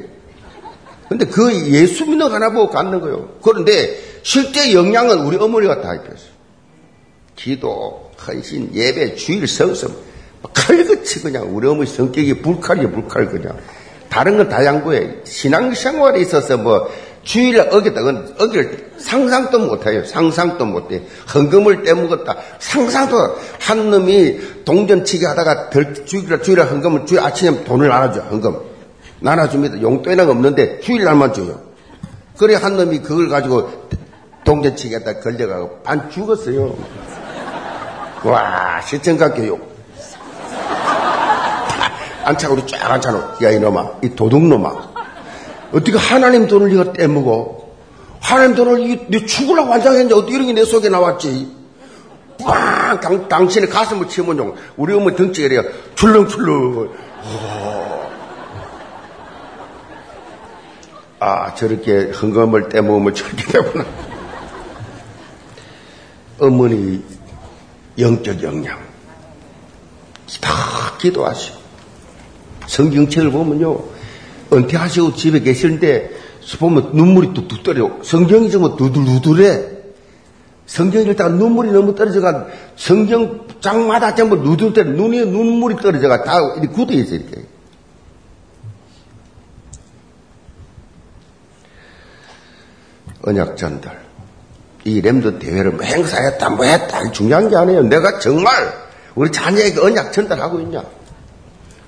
근데 1.08 1.26
그 1.26 1.54
예수 1.68 2.06
믿는 2.06 2.32
하나 2.32 2.50
보고 2.50 2.70
갔는 2.72 3.00
거예요. 3.00 3.30
그런데 3.44 3.96
실제 4.24 4.74
영향은 4.74 5.20
우리 5.20 5.38
어머니가 5.38 5.82
다 5.82 5.94
입혔어요. 5.94 6.34
기도, 7.36 8.12
헌신, 8.26 8.72
예배, 8.74 9.16
주일, 9.16 9.48
성성. 9.48 9.92
칼같이 10.54 11.22
그냥 11.22 11.56
우리 11.56 11.68
어머니 11.68 11.88
성격이 11.88 12.42
불칼이에요, 12.42 12.92
불칼 12.92 13.28
그냥. 13.30 13.58
다른 14.10 14.38
건 14.38 14.50
다 14.50 14.66
양보해. 14.66 15.18
신앙생활에 15.26 16.20
있어서 16.22 16.58
뭐 16.58 16.90
주일날 17.24 17.70
어겼다. 17.70 18.02
그건 18.02 18.36
어길 18.40 18.92
상상도 18.98 19.60
못해요. 19.60 20.04
상상도 20.06 20.66
못해. 20.66 21.04
헌금을 21.34 21.84
떼먹었다. 21.84 22.36
상상도 22.60 23.38
한 23.60 23.90
놈이 23.90 24.64
동전치기 24.66 25.26
하다가 25.26 25.70
덜, 25.70 26.06
주일날 26.06 26.42
주일날 26.42 26.70
헌금을 26.70 27.06
주일 27.06 27.22
아침에 27.22 27.64
돈을 27.64 27.88
나눠줘. 27.88 28.22
헌금 28.22 28.60
나눠줍니다. 29.22 29.82
용돈이나 29.82 30.24
없는데 30.30 30.82
주일날만 30.82 31.34
줘요. 31.34 31.62
그래 32.38 32.56
한 32.56 32.76
놈이 32.76 33.00
그걸 33.00 33.30
가지고 33.30 33.72
동전치기 34.44 34.94
하다 34.96 35.20
걸려가고 35.22 35.82
반 35.84 36.10
죽었어요. 36.10 36.76
와 38.24 38.82
시청각 38.82 39.36
교육. 39.36 39.74
안착으로 42.26 42.66
쫙 42.66 42.92
앉혀놓. 42.92 43.42
야, 43.44 43.50
이놈아. 43.52 43.92
이 44.02 44.10
도둑놈아. 44.16 44.93
어떻게 45.74 45.98
하나님 45.98 46.48
돈을 46.48 46.70
네가 46.70 46.94
떼먹어? 46.94 47.64
하나님 48.20 48.56
돈을 48.56 48.80
이, 48.80 49.06
네 49.10 49.26
죽으려고 49.26 49.72
환장했는데 49.72 50.16
어떻게 50.16 50.36
이런 50.36 50.48
게 50.48 50.54
내 50.54 50.64
속에 50.66 50.90
나왔지? 50.90 51.52
빵! 52.44 53.00
당, 53.00 53.28
당신의 53.28 53.70
가슴을 53.70 54.08
치면 54.08 54.38
좀, 54.38 54.56
우리 54.78 54.94
어머니 54.94 55.16
등치가 55.16 55.46
이래요. 55.48 55.64
출렁출렁. 55.96 56.90
어. 57.26 58.12
아, 61.20 61.56
저렇게 61.56 62.12
헌금을 62.12 62.70
떼먹으면 62.70 63.14
저렇게 63.16 63.44
되구나. 63.46 63.86
어머니 66.40 67.04
영적 67.98 68.44
역량. 68.44 68.78
다 70.42 70.52
기도하시고. 71.00 71.58
성경책을 72.68 73.32
보면요. 73.32 73.93
은퇴하시고 74.52 75.16
집에 75.16 75.40
계시는데 75.40 76.12
보면 76.60 76.92
눈물이 76.94 77.34
뚝뚝 77.34 77.64
떨어져. 77.64 78.00
성경이 78.04 78.52
정말 78.52 78.76
두들두들해. 78.78 79.74
성경이 80.66 81.06
일단 81.06 81.38
눈물이 81.38 81.72
너무 81.72 81.94
떨어져가 81.94 82.48
성경장마다 82.76 84.16
전부 84.16 84.38
누들 84.38 84.74
떨어 84.74 84.90
눈이 84.90 85.26
눈물이 85.26 85.76
떨어져가 85.78 86.24
다 86.24 86.38
이렇게 86.58 86.68
굳어 86.68 86.94
있어 86.94 87.16
이렇게. 87.16 87.46
언약전들 93.26 93.90
이 94.86 95.00
램드 95.00 95.40
대회를 95.40 95.72
뭐 95.72 95.86
행사했다 95.86 96.50
뭐 96.50 96.66
했다 96.66 97.12
중요한 97.12 97.50
게 97.50 97.56
아니에요. 97.56 97.84
내가 97.84 98.20
정말 98.20 98.52
우리 99.16 99.32
자녀에게 99.32 99.80
언약 99.80 100.12
전달하고 100.12 100.60
있냐. 100.62 100.84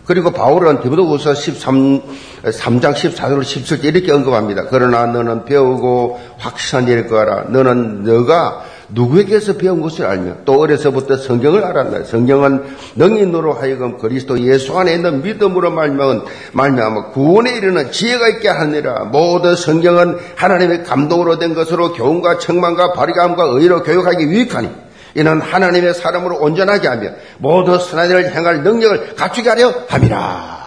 그리고 0.05 0.31
바울은 0.31 0.81
디모데후서 0.81 1.33
13, 1.33 2.01
3장 2.43 2.93
14절 2.93 3.41
17절 3.41 3.83
이렇게 3.85 4.11
언급합니다. 4.11 4.65
그러나 4.69 5.05
너는 5.07 5.45
배우고 5.45 6.19
확실한 6.37 6.87
일을 6.87 7.07
거라. 7.07 7.45
너는 7.49 8.03
너가 8.03 8.63
누구에게서 8.89 9.53
배운 9.53 9.81
것을 9.81 10.05
알며 10.05 10.37
또 10.45 10.59
어려서부터 10.61 11.17
성경을 11.17 11.63
알았다. 11.65 12.03
성경은 12.03 12.63
능히 12.95 13.25
너로 13.25 13.53
하여금 13.53 13.97
그리스도 13.97 14.39
예수 14.41 14.77
안에 14.77 14.93
있는 14.93 15.23
믿음으로 15.23 15.71
말미암은 15.71 16.21
말미암아 16.51 17.05
구원에 17.09 17.55
이르는 17.57 17.91
지혜가 17.91 18.27
있게 18.29 18.49
하느라 18.49 19.05
모든 19.05 19.55
성경은 19.55 20.17
하나님의 20.35 20.83
감동으로 20.83 21.39
된 21.39 21.55
것으로 21.55 21.93
교훈과 21.93 22.37
청만과 22.37 22.93
바리감과 22.93 23.43
의로 23.53 23.81
교육하기 23.81 24.23
유익하니 24.23 24.84
이는 25.15 25.41
하나님의 25.41 25.93
사람으로 25.93 26.37
온전하게 26.39 26.87
하며 26.87 27.09
모두 27.37 27.79
선한 27.79 28.09
일을 28.09 28.35
행할 28.35 28.63
능력을 28.63 29.15
갖추게 29.15 29.49
하려 29.49 29.73
함이라. 29.87 30.65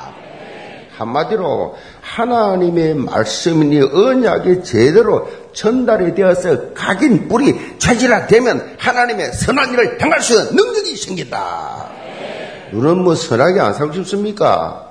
한마디로 0.96 1.76
하나님의 2.00 2.94
말씀이니 2.94 3.80
언약이 3.80 4.64
제대로 4.64 5.28
전달이 5.52 6.14
되어서 6.14 6.72
각인 6.72 7.28
뿌리 7.28 7.78
체질화되면 7.78 8.76
하나님의 8.78 9.32
선한 9.32 9.74
일을 9.74 10.00
행할 10.02 10.20
수 10.20 10.34
있는 10.34 10.56
능력이 10.56 10.96
생긴다. 10.96 11.87
누구는 12.72 12.98
뭐 12.98 13.14
선하게 13.14 13.61
안 13.61 13.74
살고 13.74 13.92
싶습니까? 13.92 14.87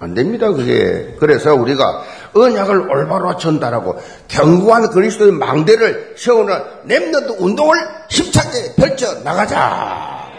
안 0.00 0.14
됩니다, 0.14 0.50
그게. 0.50 1.16
그래서 1.18 1.54
우리가 1.54 2.04
언약을 2.34 2.90
올바로 2.90 3.36
전달하고 3.36 3.98
견고한 4.28 4.90
그리스도의 4.90 5.32
망대를 5.32 6.14
세우는 6.16 6.54
Remnant 6.86 7.40
운동을 7.40 7.76
힘차게 8.10 8.74
펼쳐 8.76 9.20
나가자. 9.22 10.30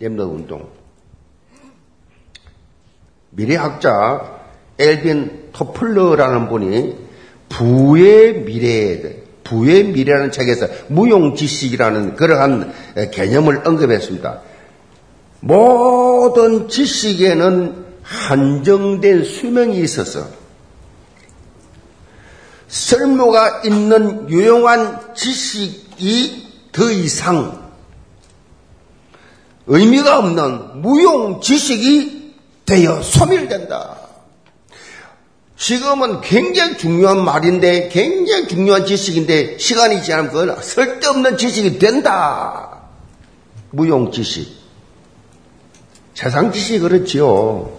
Remnant 0.00 0.20
운동. 0.20 0.68
미래학자 3.30 4.38
엘빈 4.78 5.50
토플러라는 5.52 6.48
분이 6.48 6.96
부의 7.48 8.44
미래, 8.44 9.16
부의 9.44 9.84
미래라는 9.84 10.30
책에서 10.30 10.66
무용지식이라는 10.88 12.16
그러한 12.16 12.72
개념을 13.10 13.66
언급했습니다. 13.66 14.40
모든 15.40 16.68
지식에는 16.68 17.86
한정된 18.02 19.24
수명이 19.24 19.78
있어서 19.80 20.37
쓸모가 22.68 23.62
있는 23.64 24.28
유용한 24.30 25.14
지식이 25.14 26.46
더 26.72 26.90
이상 26.90 27.68
의미가 29.66 30.18
없는 30.18 30.82
무용 30.82 31.40
지식이 31.40 32.34
되어 32.64 33.02
소멸된다. 33.02 33.96
지금은 35.56 36.20
굉장히 36.20 36.78
중요한 36.78 37.24
말인데, 37.24 37.88
굉장히 37.88 38.46
중요한 38.46 38.86
지식인데, 38.86 39.58
시간이 39.58 40.04
지나면 40.04 40.30
그건 40.30 40.62
쓸데없는 40.62 41.36
지식이 41.36 41.78
된다. 41.78 42.82
무용 43.70 44.12
지식. 44.12 44.56
세상 46.14 46.52
지식이 46.52 46.78
그렇지요. 46.80 47.76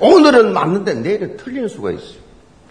오늘은 0.00 0.52
맞는데 0.52 0.94
내일은 0.94 1.36
틀릴 1.36 1.68
수가 1.68 1.92
있어요. 1.92 2.23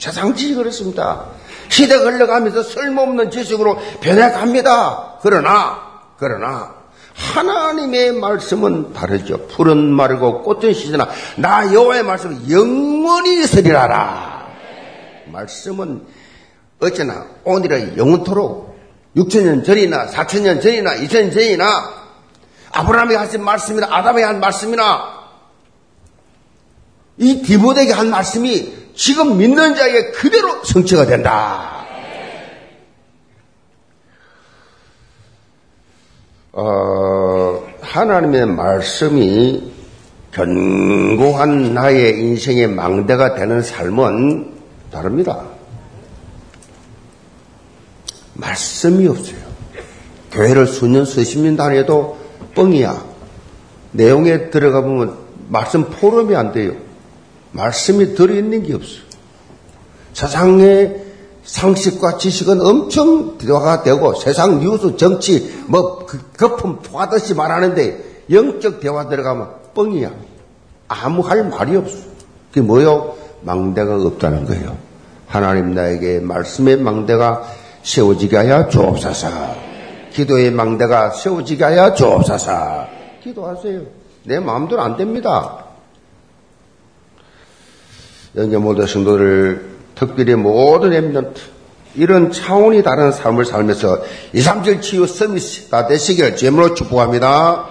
세상 0.03 0.35
지식이 0.35 0.55
그렇습니다. 0.55 1.27
시대가 1.69 2.03
흘러가면서 2.03 2.61
쓸모없는 2.61 3.31
지식으로 3.31 3.79
변해갑니다. 4.01 5.19
그러나, 5.21 5.79
그러나, 6.17 6.75
하나님의 7.15 8.11
말씀은 8.11 8.91
다르죠. 8.91 9.47
푸른 9.47 9.93
마르고 9.93 10.41
꽃은 10.41 10.73
시जना 10.73 11.07
나 11.37 11.73
여호와의 11.73 12.03
말씀은 12.03 12.51
영원히 12.51 13.43
있으리라라. 13.43 14.47
말씀은 15.27 16.05
어쩌나 16.81 17.25
오늘의 17.45 17.97
영원토록 17.97 18.77
6천년 19.15 19.63
전이나 19.63 20.07
4천년 20.07 20.61
전이나 20.61 20.95
2천년 20.95 21.33
전이나 21.33 21.93
아브라함이 22.73 23.15
하신 23.15 23.41
말씀이나 23.41 23.87
아담이 23.89 24.21
한 24.21 24.41
말씀이나 24.41 25.23
이 27.19 27.41
디모데에게 27.41 27.93
한 27.93 28.09
말씀이 28.09 28.82
지금 28.95 29.37
믿는 29.37 29.75
자에게 29.75 30.11
그대로 30.11 30.63
성취가 30.63 31.05
된다. 31.05 31.85
어, 36.51 37.63
하나님의 37.81 38.45
말씀이 38.45 39.71
견고한 40.31 41.73
나의 41.73 42.19
인생의 42.19 42.67
망대가 42.67 43.35
되는 43.35 43.61
삶은 43.61 44.53
다릅니다. 44.91 45.43
말씀이 48.35 49.07
없어요. 49.07 49.37
교회를 50.31 50.67
수년, 50.67 51.05
수십 51.05 51.39
년 51.39 51.55
다녀도 51.55 52.17
뻥이야. 52.55 53.03
내용에 53.91 54.49
들어가 54.49 54.81
보면 54.81 55.17
말씀 55.49 55.89
포럼이 55.89 56.35
안 56.35 56.51
돼요. 56.51 56.73
말씀이 57.53 58.15
들어있는 58.15 58.63
게 58.63 58.73
없어요. 58.73 59.01
세상의 60.13 61.03
상식과 61.43 62.17
지식은 62.17 62.61
엄청 62.61 63.37
대화가 63.37 63.83
되고 63.83 64.13
세상 64.15 64.59
뉴스, 64.59 64.95
정치, 64.97 65.63
뭐그 65.67 66.31
거품 66.37 66.79
토하듯이 66.81 67.33
말하는데 67.33 68.25
영적 68.29 68.79
대화 68.79 69.07
들어가면 69.07 69.49
뻥이야. 69.73 70.11
아무 70.87 71.21
할 71.21 71.49
말이 71.49 71.75
없어. 71.75 71.97
그게 72.49 72.61
뭐요? 72.61 73.15
망대가 73.41 73.95
없다는 73.95 74.45
거예요. 74.45 74.77
하나님 75.27 75.73
나에게 75.73 76.19
말씀의 76.19 76.77
망대가 76.77 77.43
세워지게 77.83 78.37
하여 78.37 78.69
주옵소서. 78.69 79.27
기도의 80.13 80.51
망대가 80.51 81.09
세워지게 81.09 81.63
하여 81.63 81.93
주옵소서. 81.93 82.87
기도하세요. 83.23 83.81
내 84.25 84.39
마음대로 84.39 84.81
안 84.81 84.95
됩니다. 84.95 85.62
영계 88.35 88.57
모든 88.57 88.87
성도를 88.87 89.73
특별히 89.95 90.35
모든 90.35 90.89
랩런트 90.89 91.35
이런 91.95 92.31
차원이 92.31 92.81
다른 92.81 93.11
삶을 93.11 93.45
살면서 93.45 93.99
2, 94.33 94.41
3절 94.41 94.81
치유 94.81 95.05
다 95.69 95.87
되시기를 95.87 96.35
제물로 96.35 96.73
축복합니다. 96.73 97.67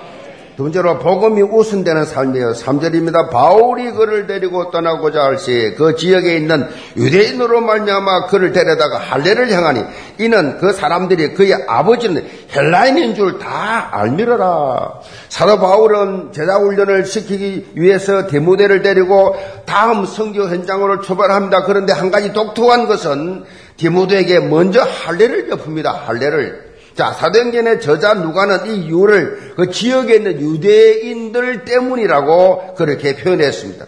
번째로 0.63 0.99
복음이 0.99 1.43
우선되는 1.43 2.05
삶이에요. 2.05 2.53
3절입니다. 2.53 3.31
바울이 3.31 3.91
그를 3.93 4.27
데리고 4.27 4.71
떠나고자 4.71 5.23
할 5.23 5.37
시 5.39 5.75
그 5.77 5.95
지역에 5.97 6.37
있는 6.37 6.67
유대인으로 6.97 7.61
말미암아 7.61 8.27
그를 8.27 8.53
데려다가 8.53 8.99
할례를 8.99 9.51
향하니 9.53 9.85
이는 10.19 10.59
그 10.59 10.73
사람들이 10.73 11.35
그의 11.35 11.55
아버지는 11.67 12.25
헬라인인 12.55 13.15
줄 13.15 13.39
다 13.39 13.89
알미러라. 13.93 15.01
사도 15.29 15.59
바울은 15.59 16.33
제자 16.33 16.57
훈련을 16.57 17.05
시키기 17.07 17.67
위해서 17.75 18.27
데모데를 18.27 18.83
데리고 18.83 19.37
다음 19.67 20.05
성교 20.05 20.49
현장으로 20.49 21.01
출발합니다. 21.01 21.65
그런데 21.65 21.93
한 21.93 22.11
가지 22.11 22.33
독특한 22.33 22.87
것은 22.87 23.45
디모데에게 23.77 24.41
먼저 24.41 24.83
할례를 24.83 25.49
베풉니다. 25.49 25.87
할례를. 26.07 26.72
자, 26.95 27.13
사도행전의 27.13 27.81
저자 27.81 28.15
누가는 28.15 28.67
이 28.67 28.87
이유를 28.87 29.55
그 29.57 29.71
지역에 29.71 30.17
있는 30.17 30.41
유대인들 30.41 31.65
때문이라고 31.65 32.75
그렇게 32.75 33.17
표현했습니다. 33.17 33.87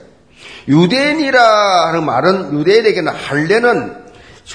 유대인이라 0.68 1.88
하는 1.88 2.04
말은 2.04 2.58
유대인에게는 2.58 3.12
할례는 3.12 4.03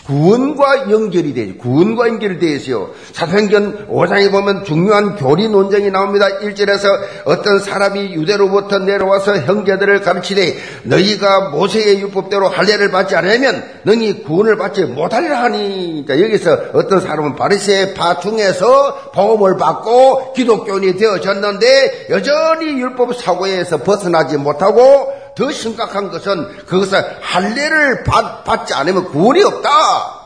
구원과 0.06 0.92
연결이 0.92 1.34
되죠. 1.34 1.58
구원과 1.58 2.08
연결이 2.08 2.38
되어 2.38 2.56
있어요. 2.56 2.92
사도행전 3.12 3.88
5장에 3.90 4.32
보면 4.32 4.64
중요한 4.64 5.16
교리 5.16 5.50
논쟁이 5.50 5.90
나옵니다. 5.90 6.28
1절에서 6.42 6.86
어떤 7.26 7.60
사람이 7.60 8.14
유대로부터 8.14 8.80
내려와서 8.80 9.38
형제들을 9.38 10.02
가르치되 10.02 10.58
너희가 10.84 11.50
모세의 11.50 12.02
율법대로 12.02 12.50
할례를 12.50 12.92
받지 12.92 13.16
않으면 13.16 13.64
너희 13.84 14.24
구원을 14.24 14.58
받지 14.58 14.84
못하리라 14.86 15.44
하니 15.44 16.04
그러니까 16.06 16.22
여기서 16.22 16.58
어떤 16.74 17.02
사람은 17.02 17.36
바리새의 17.36 17.96
파 17.96 18.20
중에서 18.20 19.12
복음을 19.14 19.58
받고 19.58 20.34
기독교인이 20.34 20.98
되어졌는데 20.98 22.08
여전히 22.12 22.80
율법 22.80 23.16
사고에서 23.16 23.78
벗어나지 23.78 24.38
못하고 24.38 25.19
더 25.40 25.52
심각한 25.52 26.12
것은 26.12 26.66
그것을 26.66 27.04
할례를 27.22 28.04
받, 28.04 28.68
지 28.68 28.74
않으면 28.74 29.06
구원이 29.06 29.42
없다. 29.42 30.20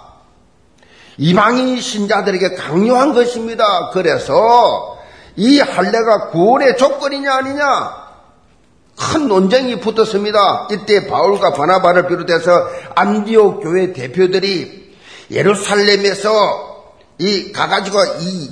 이방인 1.17 1.79
신자들에게 1.79 2.55
강요한 2.55 3.13
것입니다. 3.13 3.91
그래서 3.93 4.97
이 5.35 5.59
할례가 5.59 6.29
구원의 6.29 6.77
조건이냐 6.77 7.33
아니냐 7.35 8.03
큰 8.97 9.27
논쟁이 9.27 9.79
붙었습니다. 9.79 10.67
이때 10.71 11.07
바울과 11.07 11.53
바나바를 11.53 12.07
비롯해서 12.07 12.67
안디옥 12.95 13.61
교회 13.61 13.93
대표들이 13.93 14.95
예루살렘에서 15.31 16.83
이 17.19 17.51
가가지고 17.51 17.99
이 18.19 18.49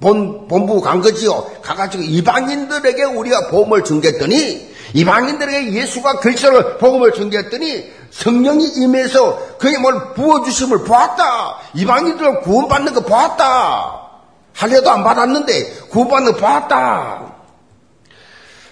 본, 0.00 0.48
본부 0.48 0.80
간 0.80 1.00
거지요. 1.00 1.46
가가지고 1.62 2.02
이방인들에게 2.02 3.04
우리가 3.04 3.48
보험을 3.48 3.84
전개했더니 3.84 4.71
이방인들에게 4.94 5.72
예수가 5.72 6.20
글자로 6.20 6.78
복음을 6.78 7.12
전개했더니 7.12 7.90
성령이 8.10 8.66
임해서 8.76 9.56
그의 9.58 9.78
뭘 9.78 10.12
부어주심을 10.14 10.84
보았다. 10.84 11.58
이방인들 11.74 12.40
구원받는 12.40 12.94
거 12.94 13.00
보았다. 13.00 14.00
할례도 14.54 14.90
안 14.90 15.02
받았는데 15.02 15.88
구원받는 15.90 16.32
거 16.32 16.38
보았다. 16.38 17.32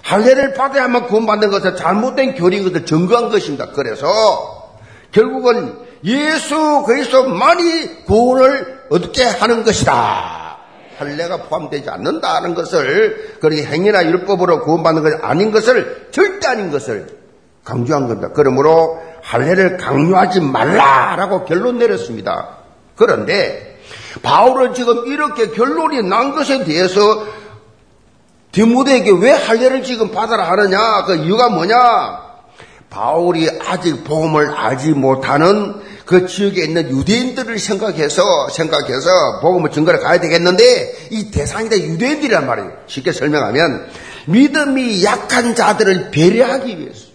할례를 0.02 0.54
받아야만 0.54 1.06
구원받는 1.06 1.50
것은 1.50 1.76
잘못된 1.76 2.34
교리인 2.34 2.64
것을 2.64 2.84
증거한 2.84 3.30
것입니다. 3.30 3.68
그래서 3.72 4.70
결국은 5.12 5.78
예수 6.04 6.82
그리스도만이 6.86 8.04
구원을 8.04 8.86
얻게 8.90 9.24
하는 9.24 9.64
것이다. 9.64 10.49
할례가 11.00 11.44
포함되지 11.44 11.88
않는다는 11.88 12.54
것을 12.54 13.38
그렇게 13.40 13.64
행위나 13.64 14.04
율법으로 14.04 14.62
구원받는 14.64 15.02
것이 15.02 15.16
아닌 15.22 15.50
것을 15.50 16.08
절대 16.10 16.46
아닌 16.46 16.70
것을 16.70 17.18
강조한 17.64 18.06
겁니다. 18.06 18.30
그러므로 18.34 19.00
할례를 19.22 19.78
강요하지 19.78 20.40
말라라고 20.40 21.46
결론 21.46 21.78
내렸습니다. 21.78 22.58
그런데 22.96 23.80
바울은 24.22 24.74
지금 24.74 25.06
이렇게 25.06 25.50
결론이 25.50 26.02
난 26.02 26.34
것에 26.34 26.64
대해서 26.64 27.00
디모데에게 28.52 29.12
왜 29.12 29.30
할례를 29.30 29.82
지금 29.82 30.10
받아라 30.10 30.50
하느냐? 30.50 31.04
그 31.06 31.14
이유가 31.14 31.48
뭐냐? 31.48 32.30
바울이 32.90 33.48
아직 33.66 34.04
복음을 34.04 34.50
알지 34.50 34.90
못하는 34.90 35.80
그 36.10 36.26
지역에 36.26 36.64
있는 36.64 36.90
유대인들을 36.90 37.56
생각해서 37.60 38.48
생각해서 38.48 39.38
복음을 39.42 39.70
증거를 39.70 40.00
가야 40.00 40.18
되겠는데 40.18 41.06
이 41.10 41.30
대상이 41.30 41.70
다 41.70 41.76
유대인들이란 41.76 42.48
말이에요. 42.48 42.72
쉽게 42.88 43.12
설명하면 43.12 43.86
믿음이 44.26 45.04
약한 45.04 45.54
자들을 45.54 46.10
배려하기 46.10 46.80
위해서 46.80 47.10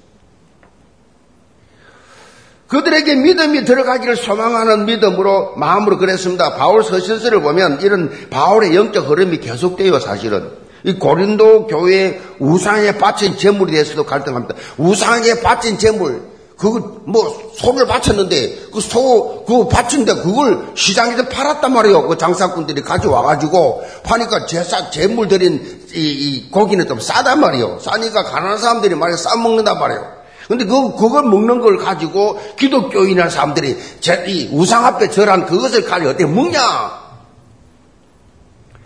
그들에게 2.70 3.16
믿음이 3.16 3.66
들어가기를 3.66 4.16
소망하는 4.16 4.86
믿음으로 4.86 5.56
마음으로 5.58 5.98
그랬습니다. 5.98 6.56
바울 6.56 6.82
서신서를 6.82 7.42
보면 7.42 7.82
이런 7.82 8.30
바울의 8.30 8.74
영적 8.78 9.10
흐름이 9.10 9.40
계속돼요, 9.40 10.00
사실은. 10.00 10.52
이 10.86 10.94
고린도 10.94 11.68
교회 11.68 12.22
우상에 12.40 12.94
바친 12.94 13.38
재물에 13.38 13.74
대해서도 13.74 14.06
갈등합니다. 14.06 14.56
우상에 14.78 15.42
바친 15.42 15.78
재물, 15.78 16.35
그거 16.58 17.02
뭐 17.06 17.52
소를 17.54 17.86
바쳤는데 17.86 18.70
그 18.72 18.80
소 18.80 19.44
그거 19.46 19.68
바친데 19.68 20.16
그걸 20.16 20.72
시장에서 20.76 21.28
팔았단 21.28 21.74
말이에요. 21.74 22.08
그 22.08 22.18
장사꾼들이 22.18 22.82
가져와 22.82 23.24
가지고 23.24 23.84
파니까 24.04 24.46
제사 24.46 24.90
재물 24.90 25.28
드린 25.28 25.86
이, 25.94 26.00
이, 26.00 26.50
고기는 26.52 26.88
좀 26.88 27.00
싸단 27.00 27.40
말이에요. 27.40 27.80
싸니까 27.80 28.24
가난한 28.24 28.58
사람들이 28.58 28.96
말이야 28.96 29.18
싸 29.18 29.36
먹는단 29.36 29.80
말이에요. 29.80 30.16
근데 30.48 30.66
그 30.66 30.96
그걸 30.96 31.24
먹는 31.24 31.60
걸 31.60 31.78
가지고 31.78 32.40
기독교인이나 32.58 33.30
사람들이 33.30 33.78
제, 34.00 34.24
이 34.28 34.50
우상 34.54 34.86
앞에 34.86 35.10
절한 35.10 35.48
그것을 35.48 35.84
가지고 35.86 36.12
어떻게 36.12 36.26
먹냐? 36.26 36.60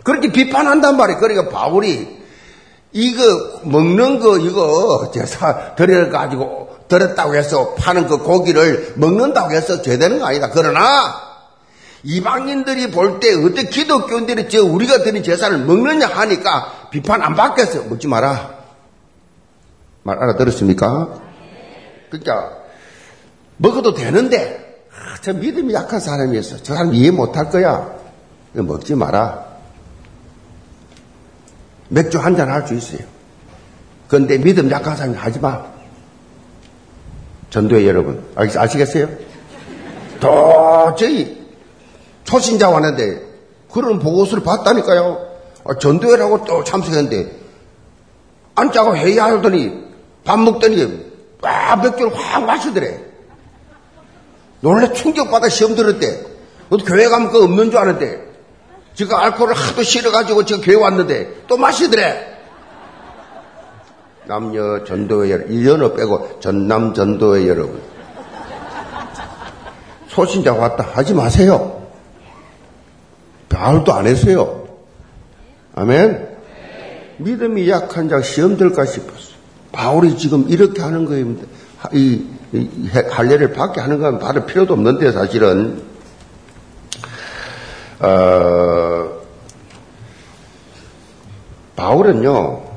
그렇게 0.02 0.32
비판한단 0.32 0.96
말이에요. 0.96 1.20
그러니까 1.20 1.50
바울이 1.50 2.18
이거 2.92 3.22
먹는 3.62 4.18
거 4.20 4.38
이거 4.38 5.10
제사 5.12 5.74
드려 5.76 6.10
가지고 6.10 6.79
들었다고 6.90 7.34
해서 7.34 7.74
파는 7.74 8.06
그 8.08 8.18
고기를 8.18 8.94
먹는다고 8.96 9.52
해서 9.52 9.80
죄되는 9.80 10.18
거 10.18 10.26
아니다. 10.26 10.50
그러나 10.52 11.30
이방인들이 12.02 12.90
볼 12.90 13.20
때 13.20 13.32
어떻게 13.34 13.64
기독교인들이 13.68 14.48
저 14.50 14.62
우리가 14.62 14.98
드린 15.02 15.22
제사를 15.22 15.56
먹느냐 15.58 16.06
하니까 16.08 16.88
비판 16.90 17.22
안 17.22 17.34
받겠어요. 17.34 17.84
먹지 17.88 18.08
마라. 18.08 18.58
말 20.02 20.18
알아들었습니까? 20.18 21.20
그러니까 22.10 22.50
먹어도 23.58 23.94
되는데 23.94 24.82
아, 24.92 25.16
저 25.22 25.32
믿음이 25.32 25.72
약한 25.72 26.00
사람이었어. 26.00 26.62
저 26.62 26.74
사람 26.74 26.92
이해 26.94 27.10
못할 27.10 27.48
거야. 27.50 27.90
먹지 28.52 28.94
마라. 28.94 29.44
맥주 31.88 32.18
한 32.18 32.36
잔 32.36 32.48
할 32.50 32.66
수 32.66 32.74
있어요. 32.74 33.06
그런데 34.08 34.38
믿음 34.38 34.70
약한 34.70 34.96
사람이 34.96 35.16
하지 35.16 35.38
마. 35.38 35.64
전도회 37.50 37.86
여러분. 37.86 38.24
아시겠어요? 38.36 39.08
도저히 40.20 41.40
초신자 42.24 42.70
왔는데 42.70 43.22
그런 43.72 43.98
보고서를 43.98 44.44
봤다니까요. 44.44 45.30
아, 45.64 45.74
전도회라고 45.78 46.44
또 46.44 46.64
참석했는데 46.64 47.30
앉자고 48.54 48.96
회의하더니 48.96 49.84
밥 50.24 50.38
먹더니 50.38 51.10
와 51.42 51.76
맥주를 51.76 52.14
확 52.14 52.44
마시더래. 52.44 53.00
놀래 54.60 54.92
충격받아 54.92 55.48
시험 55.48 55.74
들었대. 55.74 56.26
어디 56.68 56.84
교회 56.84 57.08
가면 57.08 57.30
그거 57.32 57.44
없는 57.44 57.70
줄 57.70 57.80
아는데 57.80 58.30
지금 58.94 59.16
알코올을 59.16 59.54
하도 59.54 59.82
싫어가지고 59.82 60.44
지금 60.44 60.62
교회 60.62 60.76
왔는데 60.76 61.44
또 61.48 61.56
마시더래. 61.56 62.29
남녀 64.30 64.84
전도회 64.84 65.28
여러분, 65.32 65.52
1년을 65.52 65.96
빼고 65.96 66.38
전남 66.38 66.94
전도회 66.94 67.48
여러분. 67.48 67.80
소신자 70.06 70.54
왔다 70.54 70.84
하지 70.84 71.14
마세요. 71.14 71.82
바울도 73.48 73.92
안 73.92 74.06
했어요. 74.06 74.68
아멘? 75.74 76.28
믿음이 77.16 77.68
약한 77.68 78.08
자 78.08 78.22
시험 78.22 78.56
들까 78.56 78.84
싶었어. 78.84 79.32
바울이 79.72 80.16
지금 80.16 80.46
이렇게 80.48 80.80
하는 80.80 81.06
거예요. 81.06 81.34
이, 81.92 82.24
이 82.52 82.88
할례를 82.88 83.52
받게 83.52 83.80
하는 83.80 83.98
건 83.98 84.20
받을 84.20 84.46
필요도 84.46 84.74
없는데 84.74 85.10
사실은 85.10 85.82
어, 87.98 89.10
바울은요 91.74 92.69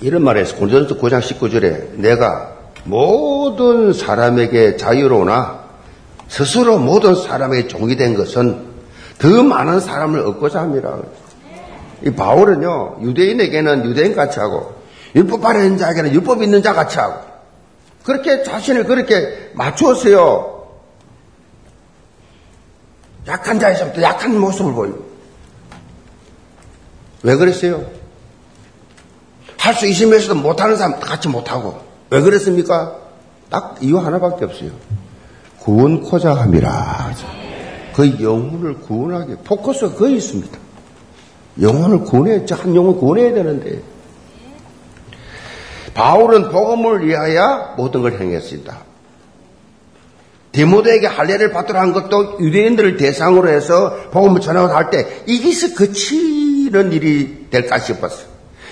이런 0.00 0.22
말을 0.22 0.42
했어. 0.42 0.56
고전서 0.56 0.96
9장 0.98 1.20
19절에 1.20 1.94
내가 1.96 2.56
모든 2.84 3.92
사람에게 3.92 4.76
자유로우나 4.76 5.64
스스로 6.28 6.78
모든 6.78 7.14
사람에게 7.14 7.68
종이 7.68 7.96
된 7.96 8.14
것은 8.14 8.66
더 9.18 9.42
많은 9.42 9.80
사람을 9.80 10.20
얻고자 10.20 10.60
합니다. 10.60 10.96
이 12.04 12.10
바울은요, 12.10 12.98
유대인에게는 13.02 13.84
유대인 13.86 14.14
같이 14.14 14.38
하고, 14.38 14.74
율법 15.16 15.44
아래 15.44 15.64
있는 15.64 15.78
자에게는 15.78 16.12
율법 16.12 16.42
있는 16.42 16.62
자 16.62 16.72
같이 16.72 16.98
하고, 16.98 17.26
그렇게 18.04 18.44
자신을 18.44 18.84
그렇게 18.84 19.50
맞추었어요. 19.54 20.68
약한 23.26 23.58
자에서부터 23.58 24.02
약한 24.02 24.38
모습을 24.38 24.72
보이고. 24.72 25.08
왜 27.24 27.36
그랬어요? 27.36 27.97
할 29.58 29.74
수 29.74 29.86
있으면서도 29.86 30.36
못하는 30.36 30.76
사람 30.76 30.98
같이 31.00 31.28
못하고. 31.28 31.78
왜 32.10 32.20
그랬습니까? 32.20 32.96
딱 33.50 33.76
이유 33.80 33.98
하나밖에 33.98 34.44
없어요. 34.44 34.70
구원코자 35.60 36.32
함이라. 36.34 37.12
그 37.94 38.16
영혼을 38.22 38.74
구원하게. 38.74 39.36
포커스가 39.44 39.94
거기 39.96 40.16
있습니다. 40.16 40.56
영혼을 41.60 42.00
구원해, 42.00 42.44
한 42.48 42.74
영혼 42.74 42.96
구원해야 42.98 43.34
되는데. 43.34 43.82
바울은 45.94 46.50
복음을 46.50 47.04
위하여 47.06 47.74
모든 47.76 48.02
걸 48.02 48.12
행했습니다. 48.20 48.78
디모데에게 50.52 51.08
할례를 51.08 51.52
받도록 51.52 51.82
한 51.82 51.92
것도 51.92 52.38
유대인들을 52.40 52.96
대상으로 52.96 53.48
해서 53.48 54.08
복음을 54.12 54.40
전하고 54.40 54.72
할 54.72 54.90
때 54.90 55.22
이기서 55.26 55.74
그치는 55.74 56.92
일이 56.92 57.48
될까 57.50 57.78
싶었어. 57.80 58.27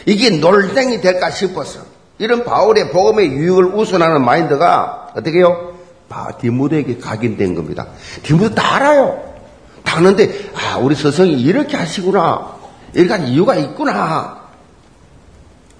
이게 0.06 0.30
놀생이 0.30 1.00
될까 1.00 1.30
싶었어. 1.30 1.80
이런 2.18 2.44
바울의 2.44 2.90
복음의 2.90 3.32
유익을 3.32 3.66
우선하는 3.74 4.24
마인드가 4.24 5.12
어떻게 5.14 5.38
해요? 5.38 5.76
바, 6.08 6.30
디모데에게 6.38 6.98
각인된 6.98 7.54
겁니다. 7.54 7.88
디모데 8.22 8.54
다 8.54 8.76
알아요. 8.76 9.34
다 9.82 9.98
아는데, 9.98 10.50
아, 10.54 10.78
우리 10.78 10.94
서성이 10.94 11.32
이렇게 11.40 11.76
하시구나. 11.76 12.54
이렇게 12.94 13.12
한 13.12 13.26
이유가 13.26 13.56
있구나. 13.56 14.46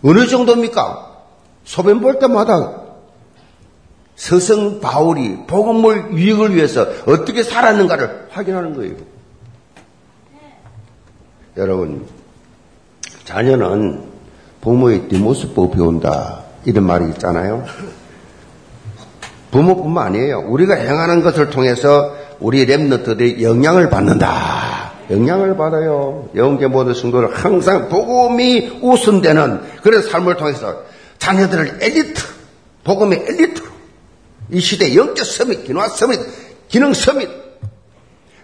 어느 0.05 0.27
정도입니까? 0.27 1.17
소변 1.65 2.01
볼 2.01 2.19
때마다 2.19 2.83
서성 4.17 4.81
바울이 4.81 5.47
복음을 5.47 6.13
유익을 6.13 6.55
위해서 6.55 6.83
어떻게 7.07 7.43
살았는가를 7.43 8.29
확인하는 8.31 8.75
거예요. 8.75 8.95
여러분, 11.57 12.07
자녀는 13.25 14.16
부모의 14.67 15.07
뒷모습 15.07 15.55
보 15.55 15.71
배운다. 15.71 16.43
이런 16.65 16.85
말이 16.85 17.09
있잖아요. 17.11 17.65
부모뿐만 19.53 20.09
아니에요. 20.09 20.41
우리가 20.49 20.75
행하는 20.75 21.23
것을 21.23 21.51
통해서 21.51 22.13
우리 22.41 22.67
랩너들이 22.67 23.43
영향을 23.43 23.89
받는다. 23.89 24.93
영향을 25.09 25.57
받아요. 25.57 26.29
영계 26.35 26.67
모든 26.67 26.95
성도를 26.95 27.33
항상 27.33 27.89
복음이 27.89 28.81
우선되는 28.83 29.61
그런 29.83 30.03
삶을 30.03 30.37
통해서 30.37 30.83
자녀들을 31.19 31.79
엘리트, 31.81 32.21
복음의 32.83 33.25
엘리트로 33.29 33.67
이 34.51 34.59
시대 34.59 34.97
영적 34.97 35.25
서밋, 35.25 35.65
기노아 35.65 35.91
서밋, 35.91 36.19
기능 36.69 36.93
서밋 36.93 37.29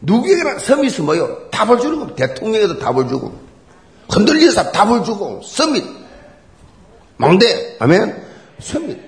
누구에게나 0.02 0.60
서밋은 0.60 1.04
뭐요? 1.04 1.50
답을 1.50 1.80
주는 1.80 1.98
겁니다. 1.98 2.28
대통령에도 2.28 2.78
답을 2.78 3.08
주고 3.08 3.32
흔들리는 4.08 4.52
사람 4.52 4.70
답을 4.70 5.02
주고 5.02 5.40
서밋 5.42 6.01
망대 7.22 7.76
아멘 7.78 8.16
서밋 8.58 8.98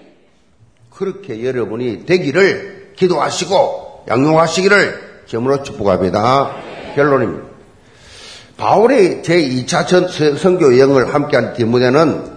그렇게 0.91 1.45
여러분이 1.45 2.07
되기를 2.07 2.93
기도하시고 2.97 4.05
양용하시기를 4.09 5.25
점으로 5.27 5.63
축복합니다. 5.63 6.57
결론입니다. 6.95 7.45
바울의 8.57 9.23
제2차 9.23 10.39
선교 10.39 10.73
여행을 10.79 11.13
함께한 11.13 11.55
디모데는 11.55 12.35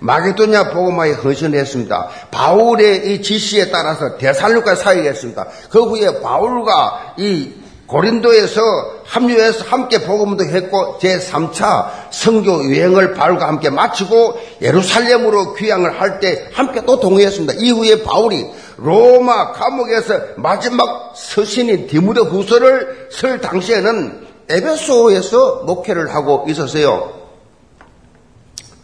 마게도냐 0.00 0.70
복음화에 0.70 1.12
헌신했습니다. 1.12 2.08
바울의 2.30 3.12
이 3.12 3.22
지시에 3.22 3.70
따라서 3.70 4.16
대살로까 4.16 4.76
사역했습니다. 4.76 5.46
그 5.70 5.82
후에 5.82 6.22
바울과 6.22 7.14
이 7.18 7.52
고린도에서 7.88 8.60
합류해서 9.04 9.64
함께 9.64 10.02
복음도 10.04 10.44
했고 10.44 10.98
제3차 10.98 11.90
성교 12.10 12.66
여행을 12.76 13.14
바울과 13.14 13.48
함께 13.48 13.70
마치고 13.70 14.38
예루살렘으로 14.60 15.54
귀향을 15.54 15.98
할 15.98 16.20
때 16.20 16.48
함께 16.52 16.82
또 16.84 17.00
동의했습니다. 17.00 17.54
이후에 17.58 18.02
바울이 18.02 18.46
로마 18.76 19.52
감옥에서 19.52 20.20
마지막 20.36 21.14
서신인 21.16 21.86
디무데 21.86 22.20
후서를 22.20 23.08
쓸 23.10 23.40
당시에는 23.40 24.26
에베소에서 24.50 25.62
목회를 25.64 26.14
하고 26.14 26.44
있었어요. 26.48 27.12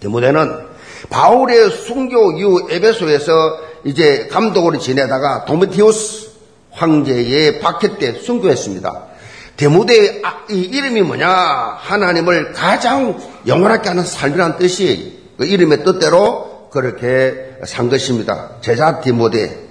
디무데는 0.00 0.66
바울의 1.10 1.70
순교 1.70 2.38
이후 2.38 2.68
에베소에서 2.70 3.32
이제 3.84 4.28
감독으로 4.30 4.78
지내다가 4.78 5.44
도미티우스 5.44 6.23
황제의 6.74 7.60
박해 7.60 7.98
때 7.98 8.12
순교했습니다. 8.14 9.06
데모데의 9.56 10.22
아, 10.24 10.44
이름이 10.48 11.02
뭐냐? 11.02 11.28
하나님을 11.28 12.52
가장 12.52 13.18
영원하게 13.46 13.88
하는 13.88 14.04
삶이라는 14.04 14.58
뜻이 14.58 15.20
그 15.38 15.46
이름의 15.46 15.84
뜻대로 15.84 16.68
그렇게 16.70 17.56
산 17.64 17.88
것입니다. 17.88 18.50
제자 18.60 19.00
디모데. 19.00 19.62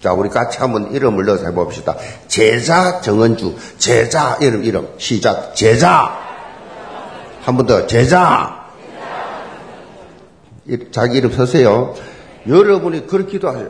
자, 0.00 0.12
우리 0.12 0.28
같이 0.28 0.58
한번 0.58 0.92
이름을 0.92 1.24
넣어서 1.24 1.46
해봅시다. 1.46 1.96
제자 2.28 3.00
정은주. 3.00 3.56
제자 3.78 4.36
이름, 4.40 4.62
이름. 4.64 4.88
시작. 4.98 5.54
제자. 5.56 6.20
한 7.42 7.56
번 7.56 7.66
더. 7.66 7.86
제자. 7.86 8.64
자기 10.92 11.18
이름 11.18 11.32
쓰세요. 11.32 11.94
여러분이 12.48 13.06
그렇기도 13.06 13.48
하세요. 13.48 13.68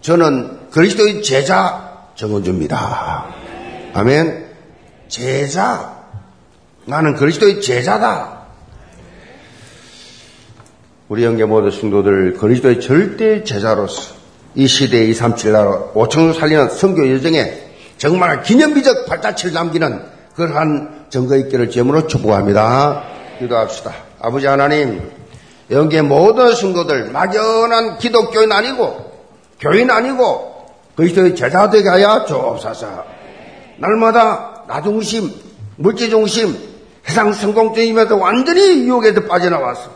저는 0.00 0.70
그리스도의 0.70 1.22
제자 1.22 1.91
정은주입니다. 2.22 3.26
아멘. 3.94 4.46
제자. 5.08 6.02
나는 6.84 7.16
그리스도의 7.16 7.60
제자다. 7.60 8.42
우리 11.08 11.24
영계 11.24 11.44
모든 11.44 11.72
성도들 11.72 12.34
그리스도의 12.34 12.80
절대 12.80 13.42
제자로서 13.42 14.14
이 14.54 14.68
시대의 14.68 15.10
237 15.10 15.52
나라 15.52 15.92
5천을 15.94 16.38
살리는 16.38 16.70
성교 16.70 17.12
여정에 17.12 17.60
정말 17.98 18.42
기념비적 18.42 19.06
발자취를 19.06 19.52
남기는 19.52 20.04
그러한 20.36 21.06
증거 21.10 21.36
있기를 21.36 21.70
제으로 21.70 22.06
축복합니다. 22.06 23.02
기도합시다. 23.40 23.92
아버지 24.20 24.46
하나님, 24.46 25.02
영계 25.70 26.02
모든 26.02 26.54
성도들 26.54 27.10
막연한 27.10 27.98
기독교인 27.98 28.52
아니고 28.52 29.12
교인 29.58 29.90
아니고 29.90 30.51
그리스도의 30.96 31.34
제자 31.34 31.70
되게 31.70 31.88
하여 31.88 32.24
주옵소서. 32.26 33.04
날마다 33.78 34.64
나 34.68 34.82
중심, 34.82 35.30
물질 35.76 36.10
중심, 36.10 36.56
세상 37.04 37.32
성공적이면서 37.32 38.16
완전히 38.16 38.86
유혹에서 38.86 39.22
빠져나와서 39.22 39.90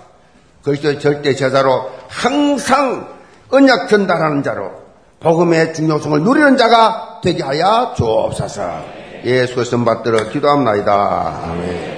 그리스도의 0.63 1.01
절대 1.01 1.35
제자로 1.35 1.91
항상 2.09 3.09
언약 3.51 3.89
전달하는 3.89 4.43
자로 4.43 4.73
복음의 5.21 5.75
중요성을 5.75 6.23
누리는 6.23 6.57
자가 6.57 7.21
되게 7.23 7.43
하여 7.43 7.95
주옵소서. 7.97 8.97
예수의 9.25 9.65
선받들어 9.65 10.29
기도합니다. 10.31 11.41
아멘. 11.45 11.97